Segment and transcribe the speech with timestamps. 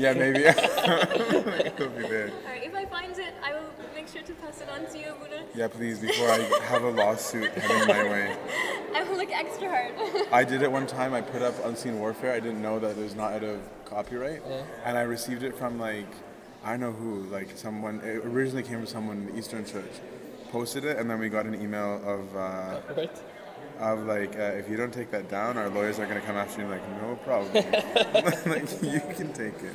[0.00, 0.38] yeah, maybe.
[0.44, 2.30] It'll be there.
[2.44, 5.12] Alright, if I find it, I will make sure to pass it on to you,
[5.20, 5.42] Buddha.
[5.54, 8.36] Yeah, please, before I have a lawsuit heading my way.
[8.94, 9.92] I will look extra hard.
[10.32, 11.14] I did it one time.
[11.14, 12.32] I put up Unseen Warfare.
[12.32, 14.62] I didn't know that it was not out of copyright, Yeah.
[14.84, 16.06] and I received it from like
[16.64, 18.00] I don't know who, like someone.
[18.04, 19.92] It originally came from someone in the Eastern Church,
[20.50, 23.20] posted it, and then we got an email of uh, Right?
[23.78, 26.62] of like uh, if you don't take that down, our lawyers are gonna come after
[26.62, 26.68] you.
[26.68, 27.52] Like no problem,
[28.46, 29.74] like you can take it.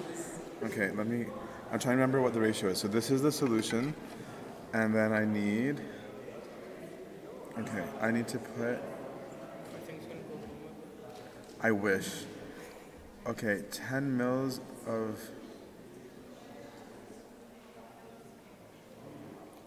[0.64, 1.26] Okay, let me.
[1.72, 2.78] I'm trying to remember what the ratio is.
[2.78, 3.94] So this is the solution,
[4.74, 5.82] and then I need.
[7.58, 8.68] Okay, I need to put.
[8.68, 8.78] I
[9.86, 10.74] think it's going to go to the one.
[11.62, 12.10] I wish.
[13.28, 15.20] Okay, 10 mils of.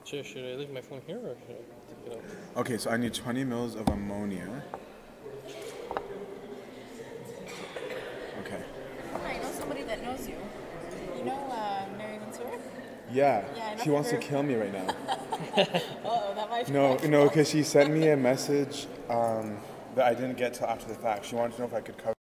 [0.05, 2.19] Should, should I leave my phone here or should I take it
[2.57, 2.61] out?
[2.61, 4.63] Okay, so I need 20 mils of ammonia.
[8.41, 8.63] Okay.
[9.27, 10.37] I know somebody that knows you.
[11.19, 12.19] You know uh, Mary?
[13.11, 14.87] Yeah, Yeah, she wants to kill me right now.
[16.05, 19.59] Oh, that might No, no, because she sent me a message um,
[19.95, 21.25] that I didn't get till after the fact.
[21.25, 22.18] She wanted to know if I could cover.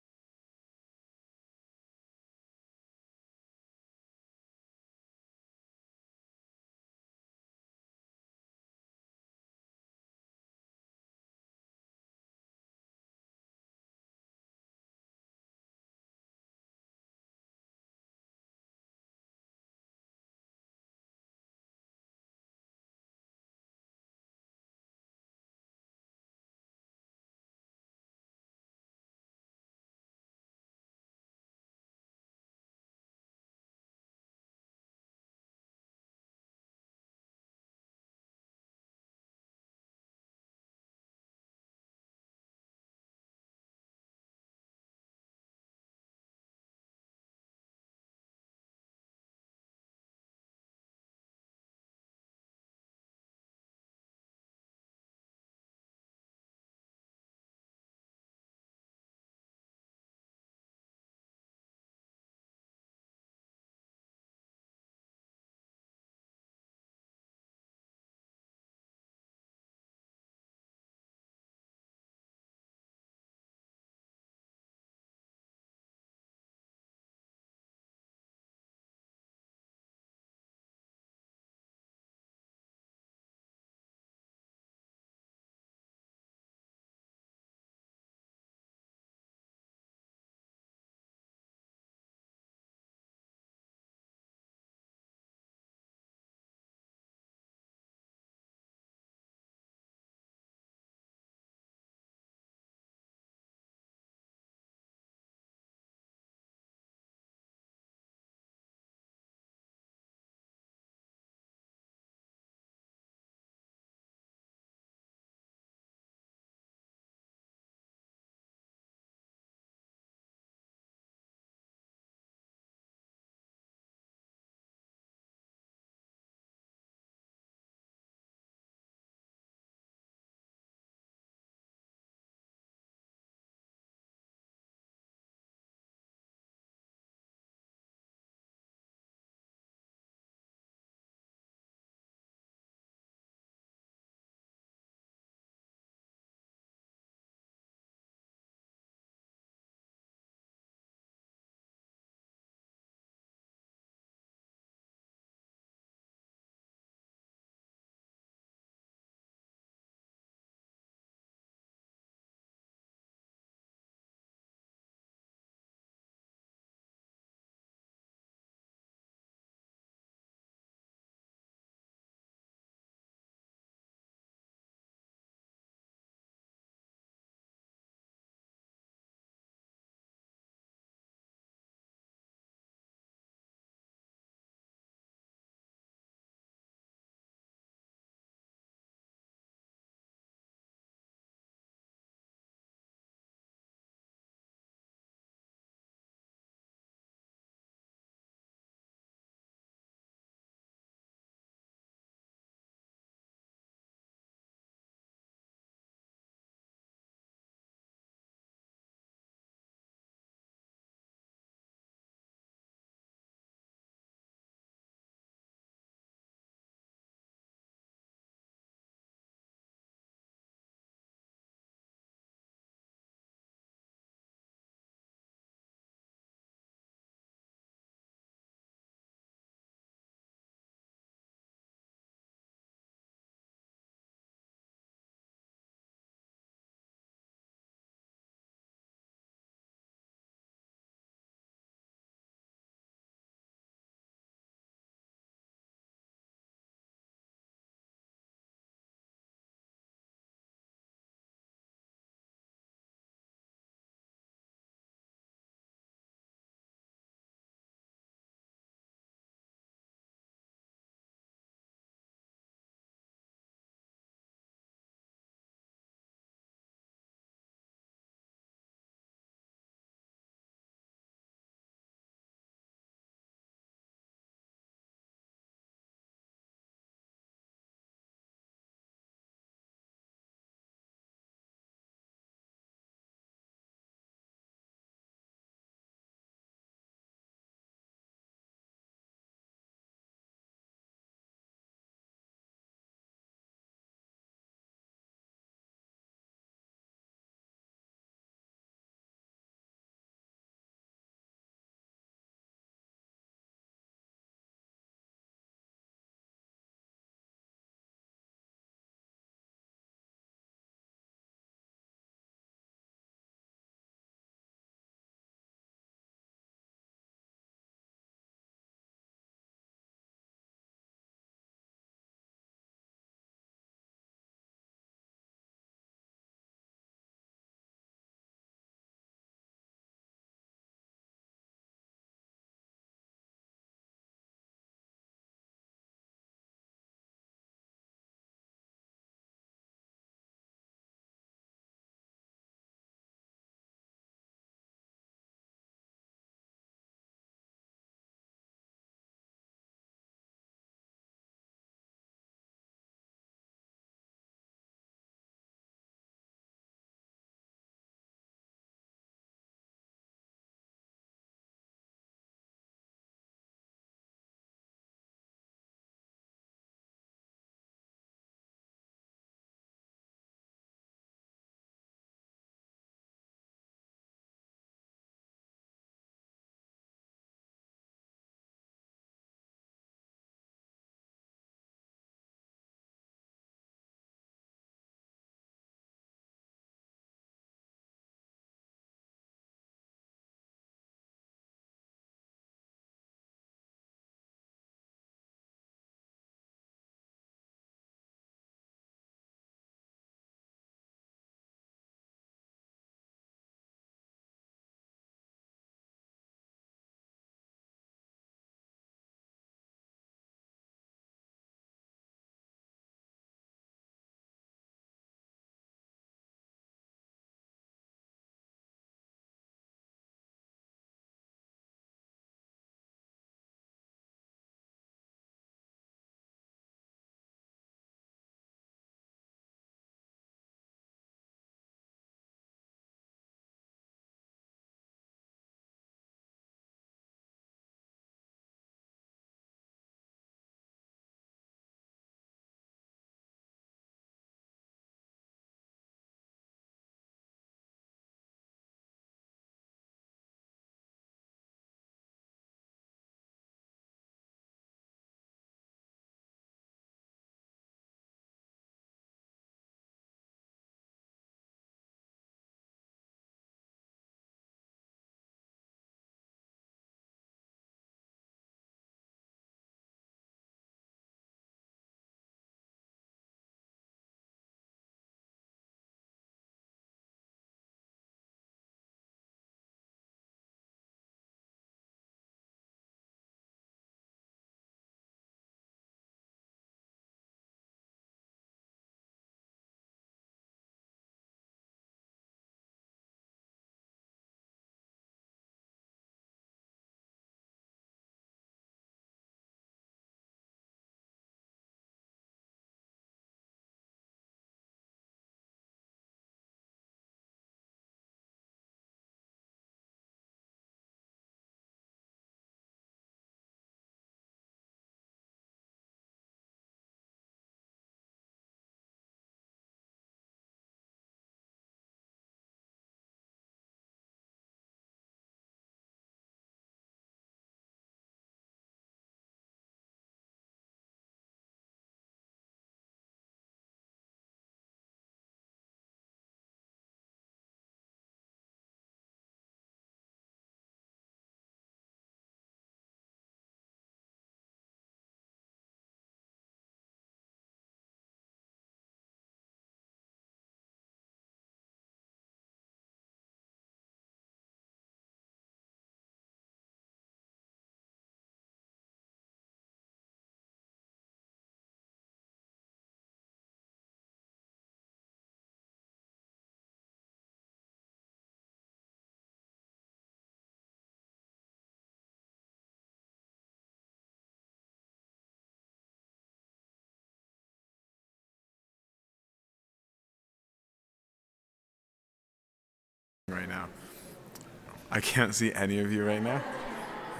[584.93, 586.43] I can't see any of you right now.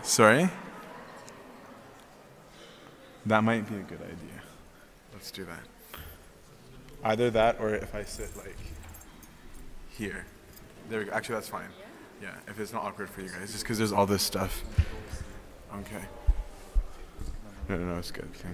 [0.03, 0.47] Sorry?
[3.25, 4.43] That might be a good idea.
[5.11, 5.99] Let's do that.
[7.03, 8.55] Either that or if I sit like
[9.89, 10.27] here.
[10.87, 11.13] There we go.
[11.13, 11.69] Actually, that's fine.
[12.21, 14.63] Yeah, if it's not awkward for you guys, just because there's all this stuff.
[15.73, 16.05] Okay.
[17.69, 18.29] No, no, no, it's good.
[18.39, 18.53] Okay.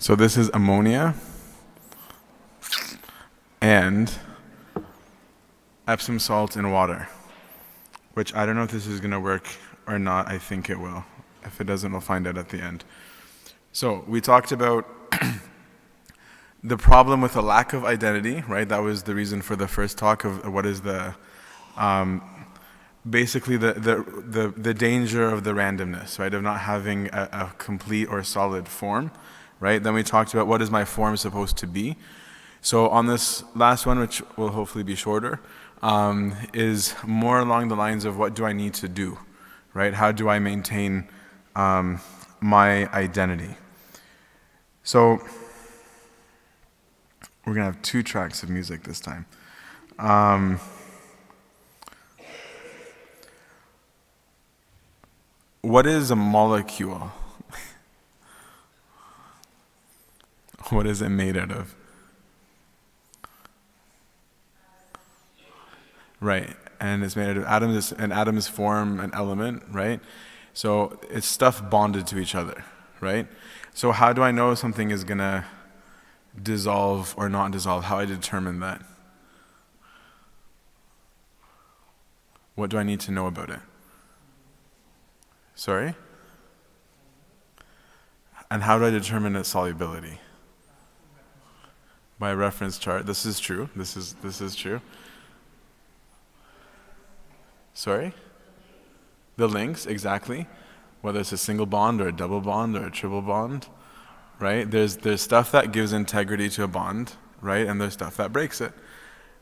[0.00, 1.16] So this is ammonia
[3.60, 4.08] and
[5.88, 7.08] Epsom salt in water,
[8.14, 9.48] which I don't know if this is going to work
[9.88, 10.28] or not.
[10.28, 11.04] I think it will.
[11.42, 12.84] If it doesn't, we'll find out at the end.
[13.72, 14.86] So we talked about
[16.62, 18.68] the problem with a lack of identity, right?
[18.68, 21.16] That was the reason for the first talk of what is the
[21.76, 22.22] um,
[23.08, 26.32] basically the, the, the, the danger of the randomness, right?
[26.32, 29.10] Of not having a, a complete or solid form
[29.60, 29.82] right?
[29.82, 31.96] Then we talked about what is my form supposed to be.
[32.60, 35.40] So on this last one, which will hopefully be shorter,
[35.82, 39.18] um, is more along the lines of what do I need to do,
[39.74, 39.94] right?
[39.94, 41.08] How do I maintain
[41.54, 42.00] um,
[42.40, 43.56] my identity?
[44.82, 45.20] So
[47.46, 49.26] we're gonna have two tracks of music this time.
[49.98, 50.60] Um,
[55.62, 57.12] what is a molecule?
[60.70, 61.74] What is it made out of?
[66.20, 67.92] Right, and it's made out of atoms.
[67.92, 70.00] and atoms form an element, right?
[70.52, 72.64] So it's stuff bonded to each other,
[73.00, 73.26] right?
[73.72, 75.46] So how do I know something is gonna
[76.42, 77.84] dissolve or not dissolve?
[77.84, 78.82] How I determine that?
[82.56, 83.60] What do I need to know about it?
[85.54, 85.94] Sorry?
[88.50, 90.18] And how do I determine its solubility?
[92.18, 93.06] My reference chart.
[93.06, 93.68] This is true.
[93.76, 94.80] This is this is true.
[97.74, 98.12] Sorry?
[99.36, 100.48] The links, exactly.
[101.00, 103.68] Whether it's a single bond or a double bond or a triple bond,
[104.40, 104.68] right?
[104.68, 107.66] There's there's stuff that gives integrity to a bond, right?
[107.66, 108.72] And there's stuff that breaks it.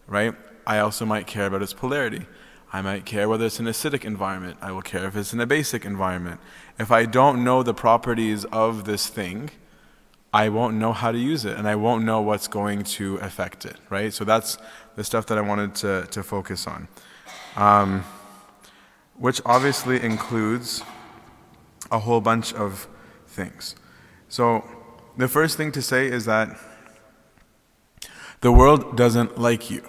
[0.06, 0.34] Right?
[0.66, 2.26] I also might care about its polarity.
[2.72, 4.58] I might care whether it's an acidic environment.
[4.60, 6.40] I will care if it's in a basic environment.
[6.78, 9.50] If I don't know the properties of this thing,
[10.36, 13.64] I won't know how to use it and I won't know what's going to affect
[13.64, 14.12] it, right?
[14.12, 14.58] So that's
[14.94, 16.88] the stuff that I wanted to, to focus on.
[17.56, 18.04] Um,
[19.14, 20.82] which obviously includes
[21.90, 22.86] a whole bunch of
[23.26, 23.76] things.
[24.28, 24.62] So
[25.16, 26.54] the first thing to say is that
[28.42, 29.82] the world doesn't like you.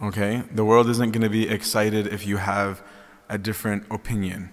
[0.00, 0.42] Okay?
[0.50, 2.82] The world isn't going to be excited if you have
[3.28, 4.48] a different opinion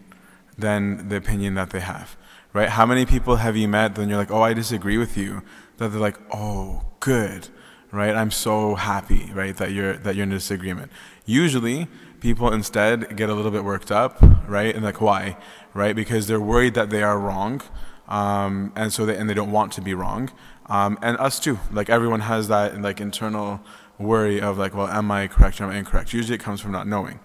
[0.57, 2.17] than the opinion that they have
[2.53, 2.69] right?
[2.69, 5.41] How many people have you met then you're like, oh, I disagree with you?
[5.77, 7.49] That they're like, oh, good,
[7.91, 8.15] right?
[8.15, 10.91] I'm so happy, right, that you're that you're in disagreement.
[11.25, 11.87] Usually,
[12.19, 14.17] people instead get a little bit worked up,
[14.47, 14.73] right?
[14.75, 15.37] And like, why,
[15.73, 15.95] right?
[15.95, 17.61] Because they're worried that they are wrong,
[18.07, 20.29] um, and so they and they don't want to be wrong.
[20.67, 21.59] Um, and us too.
[21.71, 23.61] Like everyone has that like internal
[23.97, 26.13] worry of like, well, am I correct or am I incorrect?
[26.13, 27.19] Usually, it comes from not knowing.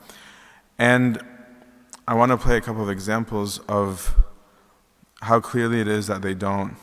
[0.79, 1.23] And
[2.09, 4.15] I want to play a couple of examples of
[5.23, 6.77] how clearly it is that they don't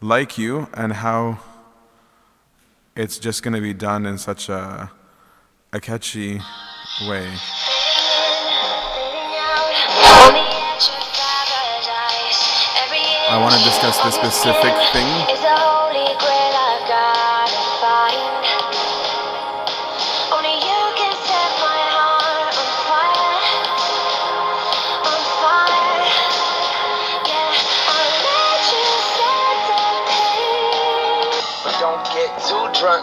[0.00, 1.38] like you and how
[2.94, 4.90] it's just going to be done in such a,
[5.72, 6.40] a catchy
[7.06, 7.30] way.
[13.28, 16.25] I want to discuss the specific thing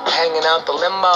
[0.09, 1.13] hanging out the limo.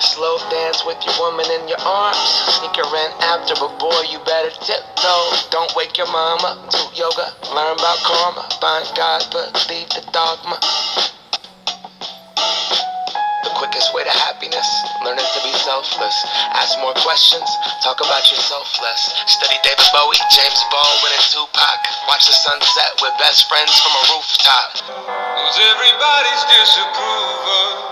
[0.00, 2.18] Slow dance with your woman in your arms.
[2.58, 5.24] Sneaker in after, but boy, you better tiptoe.
[5.50, 6.58] Don't wake your mama.
[6.70, 8.44] Do yoga, learn about karma.
[8.60, 10.58] Find God, but leave the dogma.
[13.42, 14.68] The quickest way to happiness,
[15.06, 16.16] learning to be selfless.
[16.54, 17.46] Ask more questions,
[17.82, 19.14] talk about yourself less.
[19.26, 21.80] Study David Bowie, James Baldwin, and Tupac.
[22.10, 24.70] Watch the sunset with best friends from a rooftop.
[25.38, 27.91] Lose everybody's disapproval.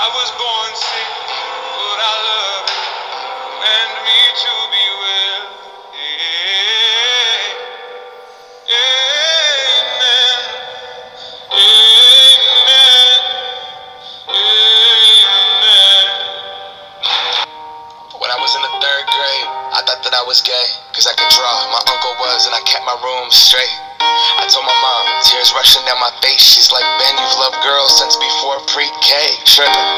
[0.00, 0.30] I was.
[18.20, 20.52] When I was in the third grade, I thought that I was gay,
[20.96, 21.68] cause I could draw.
[21.72, 23.89] My uncle was, and I kept my room straight.
[24.00, 26.40] I told my mom, tears rushing down my face.
[26.40, 29.12] She's like, Ben, you've loved girls since before pre K.
[29.44, 29.90] Tripping.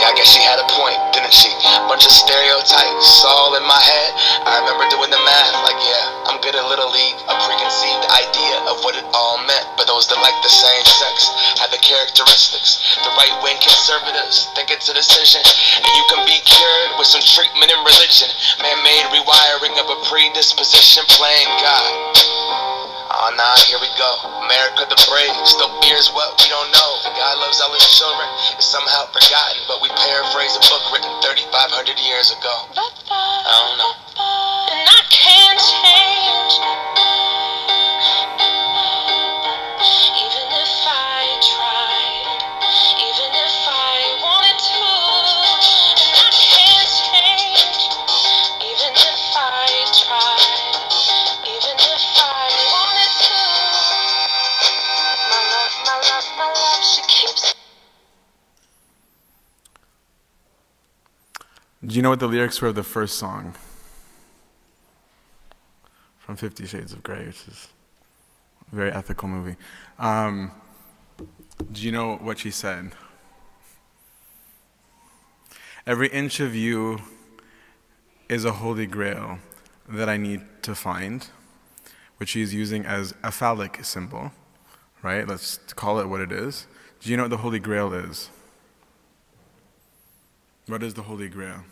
[0.00, 1.50] Yeah, I guess she had a point, didn't she?
[1.90, 4.10] Bunch of stereotypes all in my head.
[4.48, 7.18] I remember doing the math, like, yeah, I'm good at Little League.
[7.28, 9.66] A preconceived idea of what it all meant.
[9.76, 11.28] But those that like the same sex
[11.60, 12.96] had the characteristics.
[13.02, 15.44] The right wing conservatives think it's a decision.
[15.84, 18.32] And you can be cured with some treatment and religion.
[18.62, 22.79] Man made rewiring of a predisposition playing God.
[23.10, 24.10] Oh nah, here we go.
[24.46, 26.90] America the brave still fears what we don't know.
[27.18, 28.28] God loves all his children.
[28.54, 32.54] It's somehow forgotten, but we paraphrase a book written 3,500 years ago.
[32.70, 33.92] I don't know.
[34.70, 36.99] And I can't change.
[61.90, 63.56] Do you know what the lyrics were of the first song?
[66.20, 67.66] From Fifty Shades of Grey, which is
[68.70, 69.56] a very ethical movie.
[69.98, 70.52] Um,
[71.72, 72.92] do you know what she said?
[75.84, 77.00] Every inch of you
[78.28, 79.40] is a holy grail
[79.88, 81.26] that I need to find,
[82.18, 84.30] which she's using as a phallic symbol,
[85.02, 85.26] right?
[85.26, 86.68] Let's call it what it is.
[87.00, 88.30] Do you know what the holy grail is?
[90.68, 91.64] What is the Holy Grail?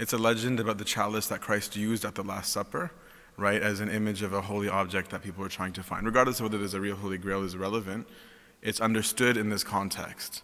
[0.00, 2.90] It's a legend about the chalice that Christ used at the Last Supper,
[3.36, 6.06] right, as an image of a holy object that people were trying to find.
[6.06, 8.08] Regardless of whether there's a real Holy Grail is relevant,
[8.62, 10.42] it's understood in this context.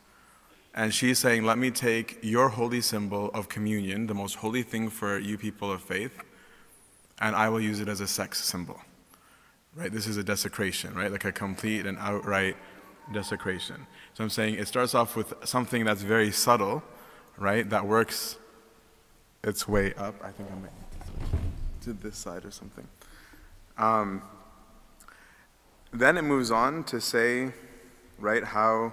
[0.75, 4.91] And she's saying, Let me take your holy symbol of communion, the most holy thing
[4.91, 6.21] for you people of faith,
[7.19, 8.79] and I will use it as a sex symbol.
[9.75, 9.91] Right?
[9.91, 11.11] This is a desecration, right?
[11.11, 12.59] Like a complete and outright
[13.11, 13.87] desecration.
[14.13, 16.83] So I'm saying it starts off with something that's very subtle,
[17.39, 17.71] right?
[17.71, 18.37] That works
[19.47, 20.15] its way up.
[20.23, 20.71] I think I might
[21.83, 22.87] to this side or something.
[23.79, 24.23] Um,
[25.93, 27.53] then it moves on to say,
[28.19, 28.93] right, how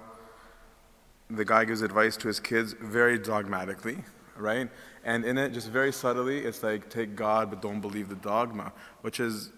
[1.28, 3.98] the guy gives advice to his kids very dogmatically,
[4.36, 4.70] right?
[5.04, 8.72] And in it, just very subtly, it's like take God but don't believe the dogma,
[9.02, 9.50] which is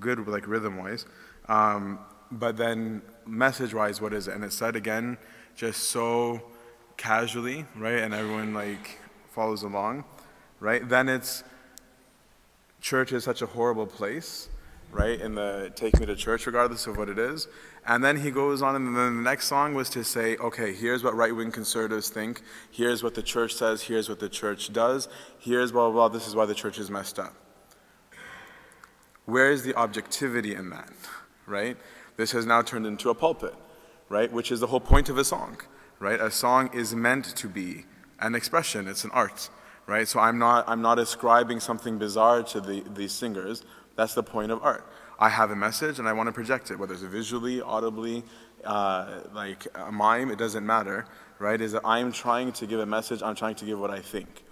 [0.00, 1.04] good, like rhythm-wise.
[1.48, 1.98] Um,
[2.30, 4.34] but then message-wise, what is it?
[4.34, 5.18] And it's said again,
[5.54, 6.40] just so
[6.96, 7.98] casually, right?
[7.98, 8.98] And everyone like
[9.30, 10.04] follows along,
[10.60, 10.86] right?
[10.88, 11.44] Then it's
[12.80, 14.48] church is such a horrible place,
[14.90, 15.20] right?
[15.20, 17.48] In the take me to church, regardless of what it is.
[17.86, 21.02] And then he goes on, and then the next song was to say, okay, here's
[21.02, 22.42] what right wing conservatives think.
[22.70, 23.82] Here's what the church says.
[23.82, 25.08] Here's what the church does.
[25.38, 26.08] Here's blah, blah, blah.
[26.08, 27.34] This is why the church is messed up.
[29.24, 30.90] Where is the objectivity in that,
[31.46, 31.76] right?
[32.16, 33.54] This has now turned into a pulpit,
[34.08, 34.32] right?
[34.32, 35.58] Which is the whole point of a song,
[35.98, 36.20] right?
[36.20, 37.84] A song is meant to be
[38.20, 39.50] an expression, it's an art,
[39.88, 40.06] right?
[40.06, 43.64] So I'm not, I'm not ascribing something bizarre to the, these singers.
[43.96, 44.86] That's the point of art.
[45.18, 48.22] I have a message and I want to project it, whether it's visually, audibly,
[48.64, 51.06] uh, like a mime, it doesn't matter,
[51.40, 51.60] right?
[51.60, 54.44] Is that I'm trying to give a message, I'm trying to give what I think.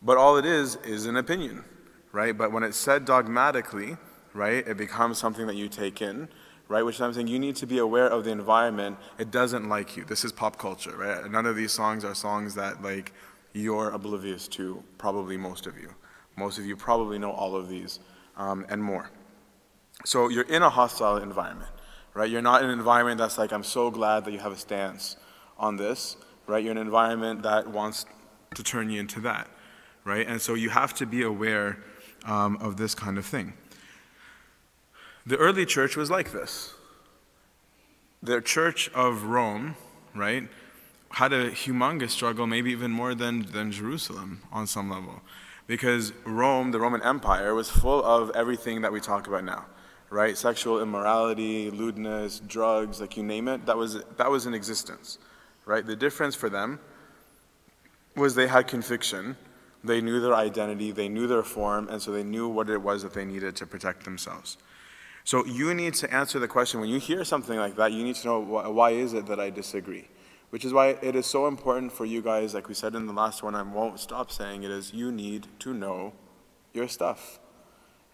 [0.00, 1.64] But all it is is an opinion,
[2.12, 2.36] right?
[2.36, 3.96] But when it's said dogmatically,
[4.32, 6.28] right, it becomes something that you take in,
[6.68, 6.82] right?
[6.82, 8.96] Which I'm saying you need to be aware of the environment.
[9.18, 10.04] It doesn't like you.
[10.04, 11.30] This is pop culture, right?
[11.30, 13.12] None of these songs are songs that like
[13.52, 14.82] you're oblivious to.
[14.98, 15.94] Probably most of you.
[16.36, 18.00] Most of you probably know all of these
[18.36, 19.10] um, and more.
[20.04, 21.70] So you're in a hostile environment,
[22.14, 22.30] right?
[22.30, 25.16] You're not in an environment that's like, I'm so glad that you have a stance
[25.58, 26.62] on this, right?
[26.62, 28.06] You're in an environment that wants
[28.54, 29.48] to turn you into that,
[30.04, 30.26] right?
[30.26, 31.78] And so you have to be aware
[32.24, 33.52] um, of this kind of thing.
[35.26, 36.74] The early church was like this.
[38.22, 39.76] The church of Rome,
[40.14, 40.48] right,
[41.12, 45.20] had a humongous struggle, maybe even more than, than Jerusalem on some level.
[45.66, 49.66] Because Rome, the Roman Empire, was full of everything that we talk about now,
[50.10, 50.36] right?
[50.36, 55.18] Sexual immorality, lewdness, drugs, like you name it, that was, that was in existence,
[55.64, 55.86] right?
[55.86, 56.80] The difference for them
[58.16, 59.36] was they had conviction.
[59.84, 63.02] They knew their identity, they knew their form, and so they knew what it was
[63.02, 64.56] that they needed to protect themselves.
[65.24, 68.16] So you need to answer the question when you hear something like that, you need
[68.16, 70.08] to know why, is it that I disagree?
[70.52, 73.12] Which is why it is so important for you guys, like we said in the
[73.14, 76.12] last one, I won't stop saying it, is you need to know
[76.74, 77.40] your stuff.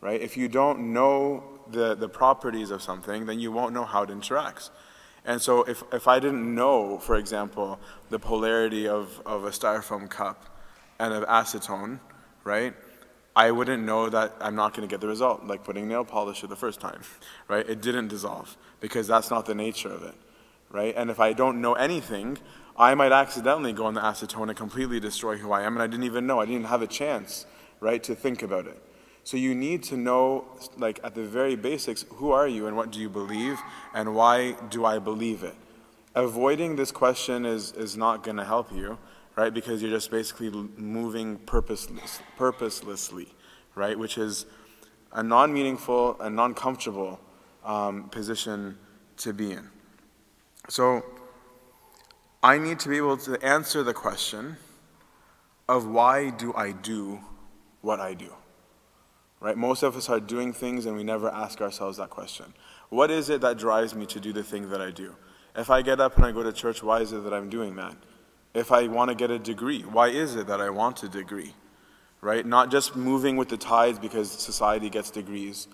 [0.01, 0.21] Right?
[0.21, 4.11] If you don't know the, the properties of something, then you won't know how it
[4.11, 4.71] interacts.
[5.25, 10.09] And so if, if I didn't know, for example, the polarity of, of a styrofoam
[10.09, 10.61] cup
[11.01, 11.99] and of acetone,
[12.45, 12.73] right?
[13.35, 16.45] I wouldn't know that I'm not going to get the result, like putting nail polish
[16.45, 17.01] on the first time,
[17.49, 17.69] right?
[17.69, 20.15] It didn't dissolve because that's not the nature of it,
[20.71, 20.95] right?
[20.97, 22.39] And if I don't know anything,
[22.77, 25.87] I might accidentally go on the acetone and completely destroy who I am, and I
[25.87, 26.41] didn't even know.
[26.41, 27.47] I didn't have a chance,
[27.81, 28.83] right, to think about it.
[29.25, 30.47] So you need to know,
[30.79, 33.59] like at the very basics, who are you and what do you believe
[33.95, 35.55] and why do I believe it?
[36.15, 38.97] Avoiding this question is, is not going to help you,
[39.37, 39.53] right?
[39.53, 43.29] Because you're just basically moving purposeless, purposelessly,
[43.75, 43.99] right?
[43.99, 44.47] Which is
[45.13, 47.21] a non meaningful and non comfortable
[47.65, 48.79] um, position
[49.19, 49.69] to be in.
[50.69, 51.05] So
[52.43, 54.59] I need to be able to answer the question
[55.69, 57.21] of why do I do
[57.81, 58.33] what I do?
[59.41, 59.57] Right?
[59.57, 62.53] Most of us are doing things and we never ask ourselves that question.
[62.91, 65.15] What is it that drives me to do the thing that I do?
[65.57, 67.77] If I get up and I go to church, why is it that I'm doing
[67.77, 67.97] that?
[68.55, 71.55] If I want to get a degree, why is it that I want a degree?
[72.21, 72.45] Right?
[72.45, 75.69] Not just moving with the tides because society gets degrees.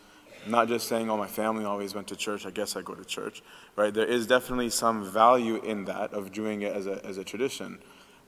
[0.46, 3.04] Not just saying, oh, my family always went to church, I guess I go to
[3.04, 3.42] church.
[3.76, 3.92] Right?
[3.92, 7.78] There is definitely some value in that of doing it as a, as a tradition.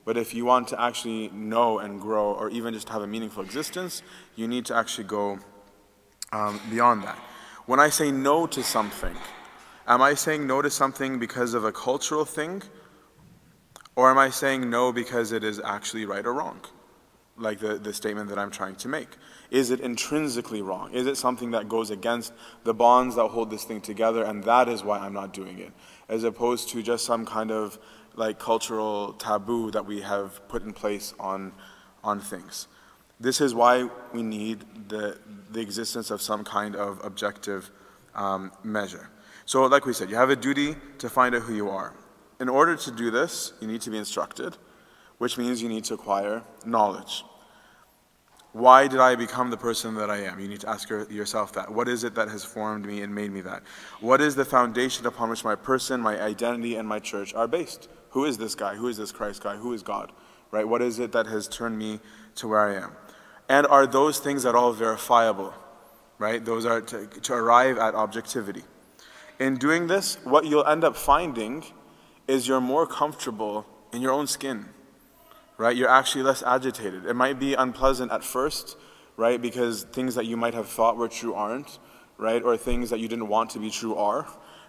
[0.05, 3.43] But if you want to actually know and grow, or even just have a meaningful
[3.43, 4.01] existence,
[4.35, 5.39] you need to actually go
[6.31, 7.17] um, beyond that.
[7.65, 9.15] When I say no to something,
[9.85, 12.63] am I saying no to something because of a cultural thing?
[13.97, 16.61] Or am I saying no because it is actually right or wrong?
[17.35, 19.09] Like the, the statement that I'm trying to make.
[19.49, 20.93] Is it intrinsically wrong?
[20.93, 22.33] Is it something that goes against
[22.63, 25.71] the bonds that hold this thing together, and that is why I'm not doing it?
[26.09, 27.79] As opposed to just some kind of
[28.15, 31.53] like cultural taboo that we have put in place on,
[32.03, 32.67] on things.
[33.19, 35.17] This is why we need the,
[35.51, 37.71] the existence of some kind of objective
[38.15, 39.09] um, measure.
[39.45, 41.93] So, like we said, you have a duty to find out who you are.
[42.39, 44.57] In order to do this, you need to be instructed,
[45.19, 47.23] which means you need to acquire knowledge.
[48.57, 50.39] Why did I become the person that I am?
[50.39, 51.71] You need to ask yourself that.
[51.71, 53.61] What is it that has formed me and made me that?
[53.99, 57.87] What is the foundation upon which my person, my identity, and my church are based?
[58.11, 58.73] Who is this guy?
[58.73, 59.57] Who is this Christ guy?
[59.57, 60.11] Who is God?
[60.49, 60.67] Right?
[60.67, 61.99] What is it that has turned me
[62.37, 62.93] to where I am?
[63.47, 65.53] And are those things at all verifiable?
[66.17, 66.43] Right?
[66.43, 68.63] Those are to, to arrive at objectivity.
[69.37, 71.63] In doing this, what you'll end up finding
[72.27, 74.65] is you're more comfortable in your own skin.
[75.57, 75.75] Right?
[75.75, 77.05] You're actually less agitated.
[77.05, 78.77] It might be unpleasant at first,
[79.15, 79.41] right?
[79.41, 81.79] Because things that you might have thought were true aren't,
[82.17, 82.43] right?
[82.43, 84.27] Or things that you didn't want to be true are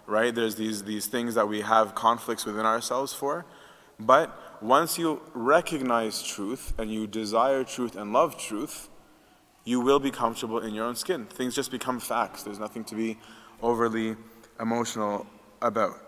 [0.08, 0.34] right?
[0.34, 3.44] There's these, these things that we have conflicts within ourselves for.
[4.00, 8.88] But once you recognize truth and you desire truth and love truth,
[9.64, 11.26] you will be comfortable in your own skin.
[11.26, 12.42] Things just become facts.
[12.42, 13.18] There's nothing to be
[13.62, 14.16] overly
[14.58, 15.26] emotional
[15.60, 16.07] about.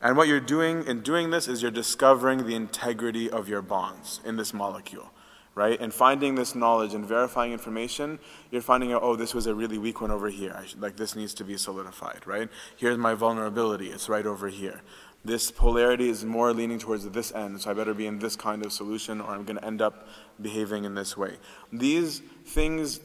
[0.00, 4.20] And what you're doing in doing this is you're discovering the integrity of your bonds
[4.24, 5.10] in this molecule
[5.54, 5.80] right?
[5.80, 8.18] And finding this knowledge and verifying information,
[8.50, 10.58] you're finding out, oh, this was a really weak one over here.
[10.66, 12.48] Should, like this needs to be solidified, right?
[12.76, 13.88] Here's my vulnerability.
[13.88, 14.80] It's right over here.
[15.24, 18.64] This polarity is more leaning towards this end, so I better be in this kind
[18.64, 20.08] of solution, or I'm going to end up
[20.40, 21.36] behaving in this way.
[21.70, 23.00] These things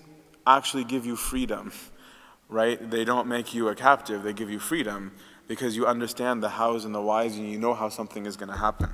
[0.47, 1.73] actually give you freedom,
[2.47, 2.89] right?
[2.89, 4.23] They don't make you a captive.
[4.23, 5.11] They give you freedom
[5.47, 8.49] because you understand the hows and the whys, and you know how something is going
[8.49, 8.89] to happen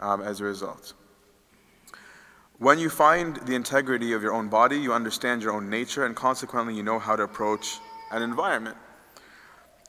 [0.00, 0.92] um, as a result.
[2.58, 6.16] When you find the integrity of your own body, you understand your own nature, and
[6.16, 7.78] consequently, you know how to approach
[8.10, 8.76] an environment.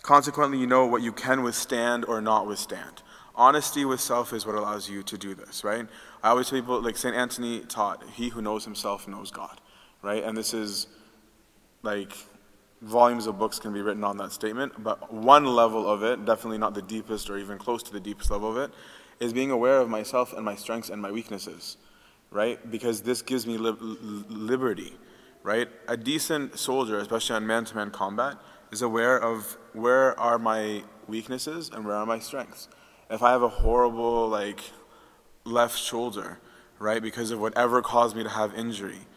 [0.01, 3.03] Consequently, you know what you can withstand or not withstand.
[3.35, 5.87] Honesty with self is what allows you to do this, right?
[6.23, 7.15] I always tell people, like St.
[7.15, 9.61] Anthony taught, he who knows himself knows God,
[10.01, 10.23] right?
[10.23, 10.87] And this is
[11.83, 12.13] like
[12.81, 16.57] volumes of books can be written on that statement, but one level of it, definitely
[16.57, 18.71] not the deepest or even close to the deepest level of it,
[19.19, 21.77] is being aware of myself and my strengths and my weaknesses
[22.31, 22.69] right?
[22.69, 23.73] Because this gives me li
[24.29, 24.93] liberty,
[25.43, 25.67] right?
[25.87, 28.37] A decent soldier, especially on man to man combat,
[28.71, 32.67] is aware of where are my weaknesses and where are my strengths.
[33.09, 34.61] If I have a horrible, like,
[35.45, 36.39] left shoulder,
[36.79, 39.07] right, because of whatever caused me to have injury,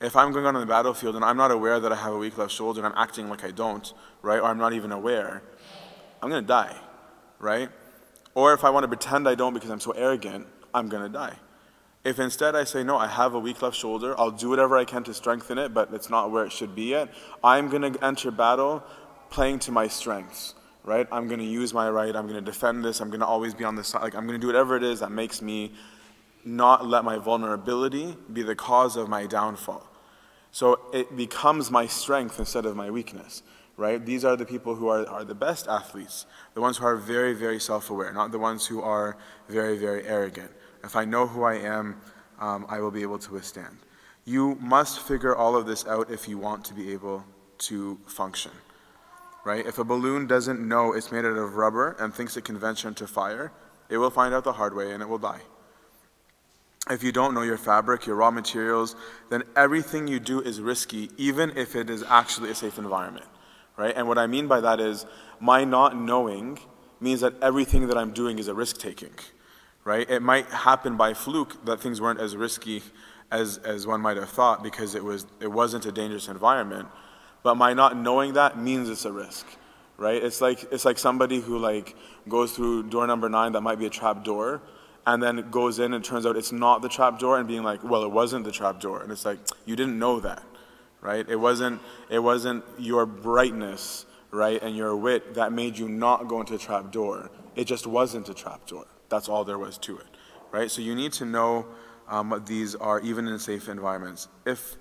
[0.00, 2.18] if I'm going out on the battlefield and I'm not aware that I have a
[2.18, 5.42] weak left shoulder and I'm acting like I don't, right, or I'm not even aware,
[6.22, 6.76] I'm going to die,
[7.38, 7.68] right?
[8.34, 11.08] Or if I want to pretend I don't because I'm so arrogant, I'm going to
[11.08, 11.36] die.
[12.04, 14.84] If instead I say, no, I have a weak left shoulder, I'll do whatever I
[14.84, 17.08] can to strengthen it, but it's not where it should be yet,
[17.42, 18.84] I'm going to enter battle
[19.30, 21.08] playing to my strengths, right?
[21.10, 23.52] I'm going to use my right, I'm going to defend this, I'm going to always
[23.52, 25.72] be on the side, like I'm going to do whatever it is that makes me
[26.44, 29.87] not let my vulnerability be the cause of my downfall.
[30.50, 33.42] So it becomes my strength instead of my weakness,
[33.76, 34.04] right?
[34.04, 37.34] These are the people who are, are the best athletes, the ones who are very,
[37.34, 39.16] very self aware, not the ones who are
[39.48, 40.50] very, very arrogant.
[40.82, 42.00] If I know who I am,
[42.40, 43.76] um, I will be able to withstand.
[44.24, 47.24] You must figure all of this out if you want to be able
[47.58, 48.52] to function,
[49.44, 49.66] right?
[49.66, 52.88] If a balloon doesn't know it's made out of rubber and thinks it can venture
[52.88, 53.52] into fire,
[53.88, 55.40] it will find out the hard way and it will die
[56.90, 58.96] if you don't know your fabric, your raw materials,
[59.30, 63.26] then everything you do is risky, even if it is actually a safe environment,
[63.76, 63.94] right?
[63.96, 65.06] And what I mean by that is
[65.40, 66.58] my not knowing
[67.00, 69.14] means that everything that I'm doing is a risk taking,
[69.84, 70.08] right?
[70.08, 72.82] It might happen by fluke that things weren't as risky
[73.30, 76.88] as, as one might have thought because it, was, it wasn't a dangerous environment.
[77.42, 79.46] But my not knowing that means it's a risk,
[79.96, 80.22] right?
[80.22, 81.96] It's like, it's like somebody who like
[82.28, 84.60] goes through door number nine that might be a trap door
[85.08, 87.62] and then it goes in and turns out it's not the trap door and being
[87.62, 89.02] like well it wasn't the trap door.
[89.02, 90.42] And it's like you didn't know that
[91.00, 91.26] right?
[91.28, 96.40] It wasn't it wasn't your brightness right and your wit that made you not go
[96.40, 97.30] into a trap door.
[97.56, 98.84] It just wasn't a trap door.
[99.08, 100.06] That's all there was to it
[100.52, 100.70] right?
[100.70, 101.66] So you need to know
[102.06, 104.28] um, what these are even in safe environments.
[104.44, 104.76] If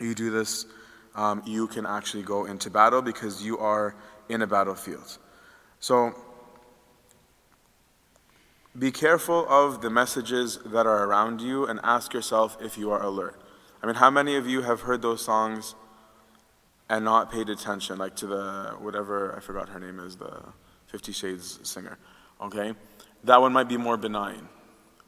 [0.00, 0.66] you do this
[1.14, 3.94] um, you can actually go into battle because you are
[4.28, 5.18] in a battlefield.
[5.78, 6.14] So
[8.78, 13.02] be careful of the messages that are around you and ask yourself if you are
[13.02, 13.40] alert.
[13.82, 15.74] I mean, how many of you have heard those songs
[16.88, 20.42] and not paid attention, like to the whatever, I forgot her name is, the
[20.86, 21.98] Fifty Shades singer,
[22.40, 22.74] okay?
[23.24, 24.48] That one might be more benign.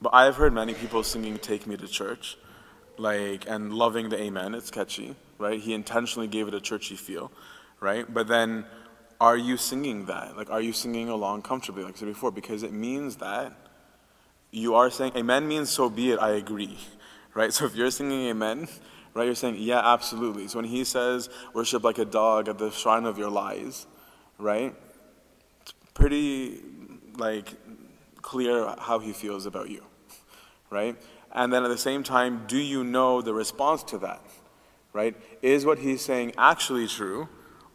[0.03, 2.37] But I have heard many people singing Take Me to Church,
[2.99, 5.61] like, and loving the amen, it's catchy, right?
[5.61, 7.33] He intentionally gave it a churchy feel,
[7.81, 8.13] right?
[8.13, 8.67] But then
[9.21, 10.37] are you singing that?
[10.37, 12.31] Like, are you singing along comfortably, like I said before?
[12.31, 13.53] Because it means that
[14.51, 16.79] you are saying, Amen means so be it, I agree,
[17.35, 17.53] right?
[17.53, 18.67] So if you're singing Amen,
[19.15, 20.49] right, you're saying, Yeah, absolutely.
[20.49, 23.87] So when he says, worship like a dog at the shrine of your lies,
[24.39, 24.75] right?
[25.61, 26.61] It's pretty,
[27.17, 27.55] like,
[28.23, 29.85] clear how he feels about you,
[30.71, 30.97] right?
[31.33, 34.23] And then at the same time, do you know the response to that,
[34.95, 35.15] right?
[35.43, 37.29] Is what he's saying actually true?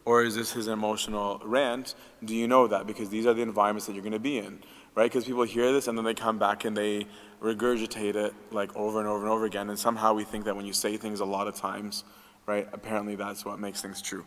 [0.06, 1.96] Or is this his emotional rant?
[2.24, 2.86] Do you know that?
[2.86, 4.60] Because these are the environments that you're going to be in,
[4.94, 5.10] right?
[5.10, 7.06] Because people hear this and then they come back and they
[7.42, 9.68] regurgitate it like over and over and over again.
[9.68, 12.04] And somehow we think that when you say things a lot of times,
[12.46, 14.24] right, apparently that's what makes things true,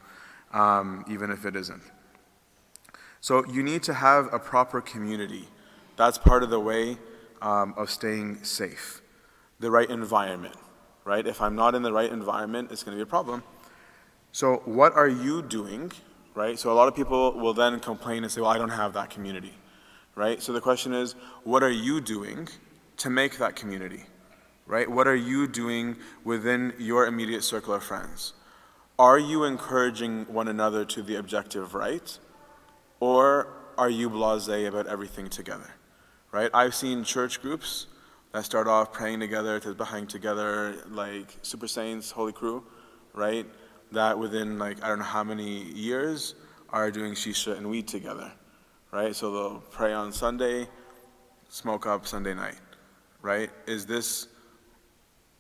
[0.51, 1.81] um, even if it isn't.
[3.21, 5.47] So you need to have a proper community.
[5.95, 6.97] That's part of the way
[7.41, 9.01] um, of staying safe.
[9.61, 10.55] The right environment,
[11.05, 11.25] right?
[11.25, 13.43] If I'm not in the right environment, it's going to be a problem.
[14.31, 15.91] So, what are you doing,
[16.35, 16.57] right?
[16.59, 19.09] So, a lot of people will then complain and say, Well, I don't have that
[19.09, 19.53] community,
[20.15, 20.41] right?
[20.41, 22.47] So, the question is, what are you doing
[22.97, 24.03] to make that community,
[24.67, 24.89] right?
[24.89, 28.33] What are you doing within your immediate circle of friends?
[28.99, 32.19] Are you encouraging one another to the objective right?
[32.99, 35.73] Or are you blase about everything together,
[36.31, 36.51] right?
[36.53, 37.87] I've seen church groups
[38.33, 42.63] that start off praying together, to behind together, like Super Saints, Holy Crew,
[43.13, 43.45] right?
[43.91, 46.36] That within like I don't know how many years
[46.69, 48.32] are doing shisha and weed together,
[48.91, 49.15] right?
[49.15, 50.67] So they'll pray on Sunday,
[51.49, 52.60] smoke up Sunday night,
[53.21, 53.49] right?
[53.67, 54.28] Is this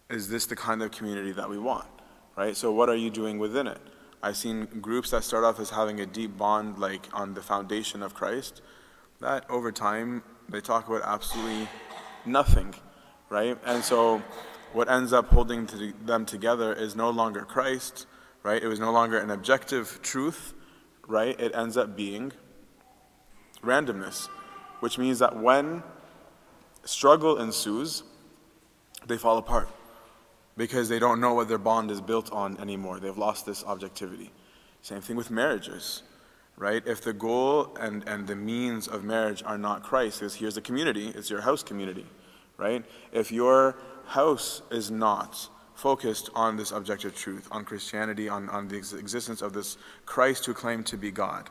[0.09, 1.87] is this the kind of community that we want,
[2.35, 2.55] right?
[2.57, 3.79] So what are you doing within it?
[4.21, 8.03] I've seen groups that start off as having a deep bond, like on the foundation
[8.03, 8.61] of Christ,
[9.21, 11.69] that over time they talk about absolutely
[12.25, 12.73] nothing,
[13.29, 13.57] right?
[13.65, 14.21] And so
[14.73, 15.67] what ends up holding
[16.05, 18.07] them together is no longer Christ
[18.43, 18.61] right?
[18.61, 20.53] It was no longer an objective truth,
[21.07, 21.39] right?
[21.39, 22.31] It ends up being
[23.63, 24.27] randomness,
[24.79, 25.83] which means that when
[26.83, 28.03] struggle ensues,
[29.07, 29.69] they fall apart
[30.57, 32.99] because they don't know what their bond is built on anymore.
[32.99, 34.31] They've lost this objectivity.
[34.81, 36.03] Same thing with marriages,
[36.57, 36.85] right?
[36.85, 40.61] If the goal and, and the means of marriage are not Christ, because here's a
[40.61, 42.05] community, it's your house community,
[42.57, 42.85] right?
[43.11, 45.49] If your house is not
[45.79, 50.45] focused on this objective truth, on Christianity, on, on the ex- existence of this Christ
[50.45, 51.49] who claimed to be God.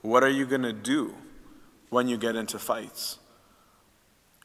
[0.00, 1.14] What are you going to do
[1.90, 3.18] when you get into fights?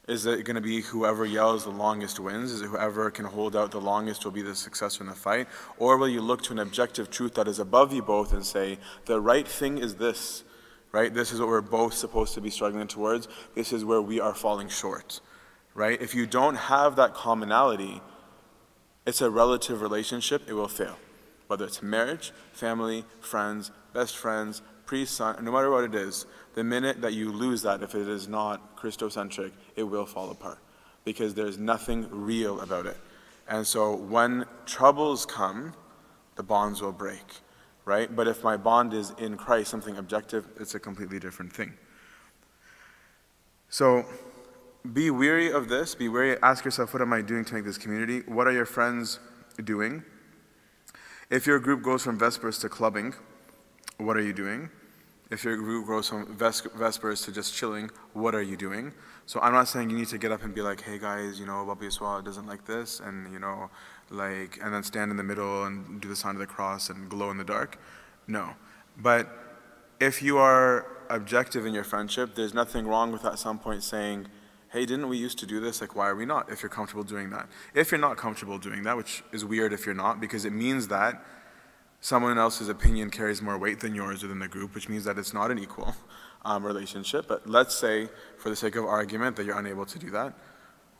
[0.06, 2.52] Is it going to be whoever yells the longest wins?
[2.52, 5.48] Is it whoever can hold out the longest will be the successor in the fight?
[5.78, 8.78] Or will you look to an objective truth that is above you both and say,
[9.06, 10.44] the right thing is this,
[10.92, 11.12] right?
[11.14, 13.28] This is what we're both supposed to be struggling towards.
[13.54, 15.22] This is where we are falling short,
[15.72, 16.00] right?
[16.02, 18.02] If you don't have that commonality,
[19.06, 20.96] it's a relative relationship, it will fail.
[21.46, 26.64] Whether it's marriage, family, friends, best friends, priest, son, no matter what it is, the
[26.64, 30.58] minute that you lose that, if it is not Christocentric, it will fall apart
[31.04, 32.96] because there's nothing real about it.
[33.46, 35.74] And so when troubles come,
[36.36, 37.24] the bonds will break,
[37.84, 38.14] right?
[38.14, 41.74] But if my bond is in Christ, something objective, it's a completely different thing.
[43.68, 44.06] So
[44.92, 45.94] be weary of this.
[45.94, 46.36] Be wary.
[46.42, 48.20] Ask yourself, what am I doing to make this community?
[48.26, 49.18] What are your friends
[49.62, 50.02] doing?
[51.30, 53.14] If your group goes from Vespers to clubbing,
[53.96, 54.68] what are you doing?
[55.30, 58.92] If your group goes from ves- Vespers to just chilling, what are you doing?
[59.26, 61.46] So I'm not saying you need to get up and be like, hey guys, you
[61.46, 63.70] know, Baba Yiswa doesn't like this, and you know,
[64.10, 67.08] like, and then stand in the middle and do the sign of the cross and
[67.08, 67.78] glow in the dark.
[68.28, 68.50] No.
[68.98, 69.28] But
[69.98, 74.26] if you are objective in your friendship, there's nothing wrong with at some point saying,
[74.74, 75.80] hey, didn't we used to do this?
[75.80, 76.50] Like, why are we not?
[76.50, 77.48] If you're comfortable doing that.
[77.74, 80.88] If you're not comfortable doing that, which is weird if you're not, because it means
[80.88, 81.24] that
[82.00, 85.32] someone else's opinion carries more weight than yours within the group, which means that it's
[85.32, 85.94] not an equal
[86.44, 87.28] um, relationship.
[87.28, 90.34] But let's say, for the sake of argument, that you're unable to do that.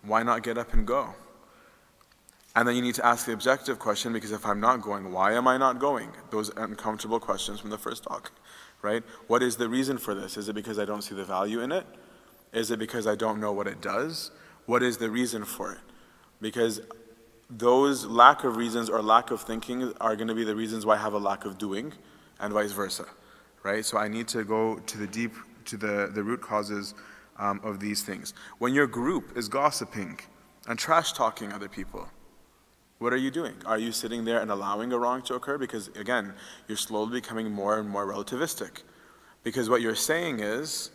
[0.03, 1.13] Why not get up and go?
[2.55, 5.33] And then you need to ask the objective question because if I'm not going, why
[5.33, 6.11] am I not going?
[6.31, 8.31] Those uncomfortable questions from the first talk,
[8.83, 9.03] right?
[9.27, 10.37] What is the reason for this?
[10.37, 11.85] Is it because I don't see the value in it?
[12.55, 14.31] Is it because I don't know what it does?
[14.67, 15.81] What is the reason for it?
[16.41, 16.81] Because
[17.51, 20.95] those lack of reasons or lack of thinking are going to be the reasons why
[20.95, 21.93] I have a lack of doing
[22.41, 23.07] and vice versa,
[23.63, 23.85] right?
[23.85, 25.33] So I need to go to the deep,
[25.67, 26.95] to the, the root causes
[27.39, 28.33] um, of these things.
[28.59, 30.21] When your group is gossiping
[30.67, 32.09] and trash talking other people,
[32.99, 33.55] what are you doing?
[33.67, 35.59] Are you sitting there and allowing a wrong to occur?
[35.59, 36.33] Because again,
[36.69, 38.83] you're slowly becoming more and more relativistic.
[39.43, 40.91] Because what you're saying is,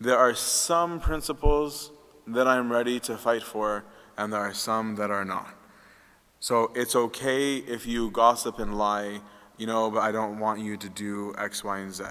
[0.00, 1.90] there are some principles
[2.26, 3.84] that I'm ready to fight for,
[4.16, 5.54] and there are some that are not.
[6.40, 9.20] So it's okay if you gossip and lie,
[9.56, 12.04] you know, but I don't want you to do X, Y, and Z.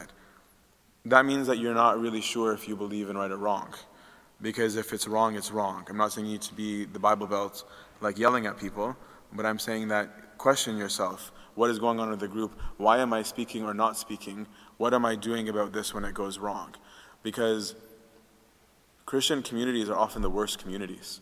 [1.05, 3.73] That means that you're not really sure if you believe in right or wrong.
[4.41, 5.85] Because if it's wrong, it's wrong.
[5.89, 7.63] I'm not saying you need to be the Bible Belt,
[8.01, 8.95] like yelling at people,
[9.33, 11.31] but I'm saying that question yourself.
[11.55, 12.59] What is going on in the group?
[12.77, 14.47] Why am I speaking or not speaking?
[14.77, 16.75] What am I doing about this when it goes wrong?
[17.23, 17.75] Because
[19.05, 21.21] Christian communities are often the worst communities,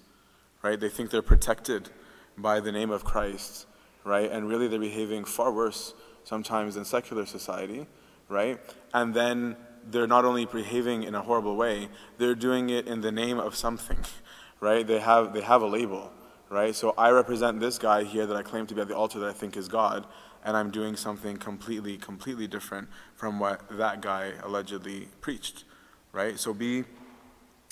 [0.62, 0.80] right?
[0.80, 1.89] They think they're protected
[2.38, 3.68] by the name of Christ,
[4.04, 4.32] right?
[4.32, 5.93] And really they're behaving far worse
[6.24, 7.88] sometimes than secular society,
[8.30, 8.60] right?
[8.93, 9.56] And then
[9.89, 13.56] they're not only behaving in a horrible way, they're doing it in the name of
[13.56, 13.99] something,
[14.60, 14.86] right?
[14.86, 16.12] They have, they have a label,
[16.49, 16.76] right?
[16.76, 19.30] So I represent this guy here that I claim to be at the altar that
[19.30, 20.06] I think is God,
[20.43, 25.66] and I'm doing something completely, completely different from what that guy allegedly preached,
[26.14, 26.39] right?
[26.39, 26.84] So be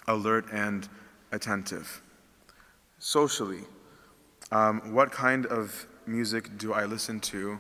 [0.08, 0.88] alert and
[1.32, 2.02] attentive.
[2.98, 3.62] Socially,
[4.52, 7.60] um, what kind of music do I listen to,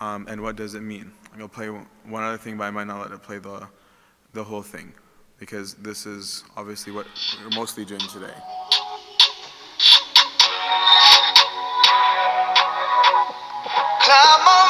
[0.00, 1.12] um, and what does it mean?
[1.32, 3.68] I'm gonna play one other thing, but I might not let it play the,
[4.32, 4.92] the whole thing,
[5.38, 7.06] because this is obviously what
[7.42, 8.34] we're mostly doing today.
[14.02, 14.61] Climb on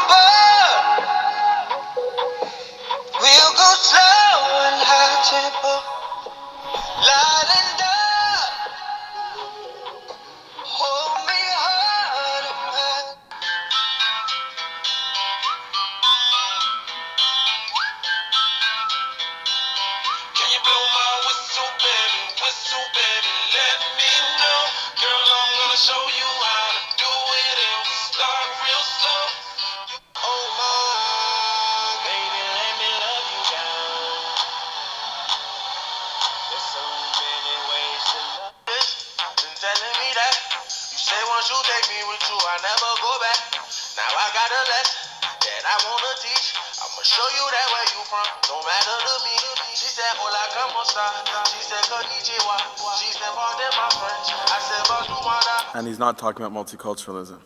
[56.02, 57.40] not talking about multiculturalism,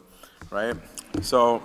[0.50, 0.74] right?
[1.20, 1.62] So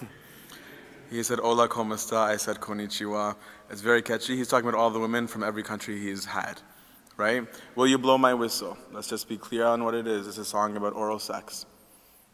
[1.10, 2.18] he said, Hola, como esta?
[2.18, 3.34] I said, Konnichiwa.
[3.68, 4.36] It's very catchy.
[4.36, 6.60] He's talking about all the women from every country he's had,
[7.16, 7.42] right?
[7.74, 8.78] Will you blow my whistle?
[8.92, 10.28] Let's just be clear on what it is.
[10.28, 11.66] It's a song about oral sex,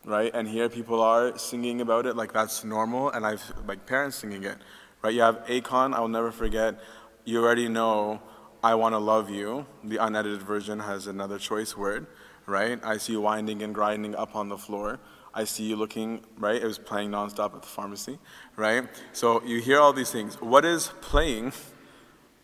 [0.04, 0.30] right?
[0.34, 4.44] And here people are singing about it like that's normal, and I've like parents singing
[4.44, 4.58] it,
[5.00, 5.14] right?
[5.14, 6.78] You have Akon, I'll never forget.
[7.24, 8.20] You already know
[8.62, 9.64] I want to love you.
[9.82, 12.06] The unedited version has another choice word,
[12.46, 12.80] right?
[12.84, 14.98] I see you winding and grinding up on the floor.
[15.34, 16.60] I see you looking, right?
[16.60, 18.18] It was playing nonstop at the pharmacy,
[18.56, 18.88] right?
[19.12, 20.40] So you hear all these things.
[20.40, 21.52] What is playing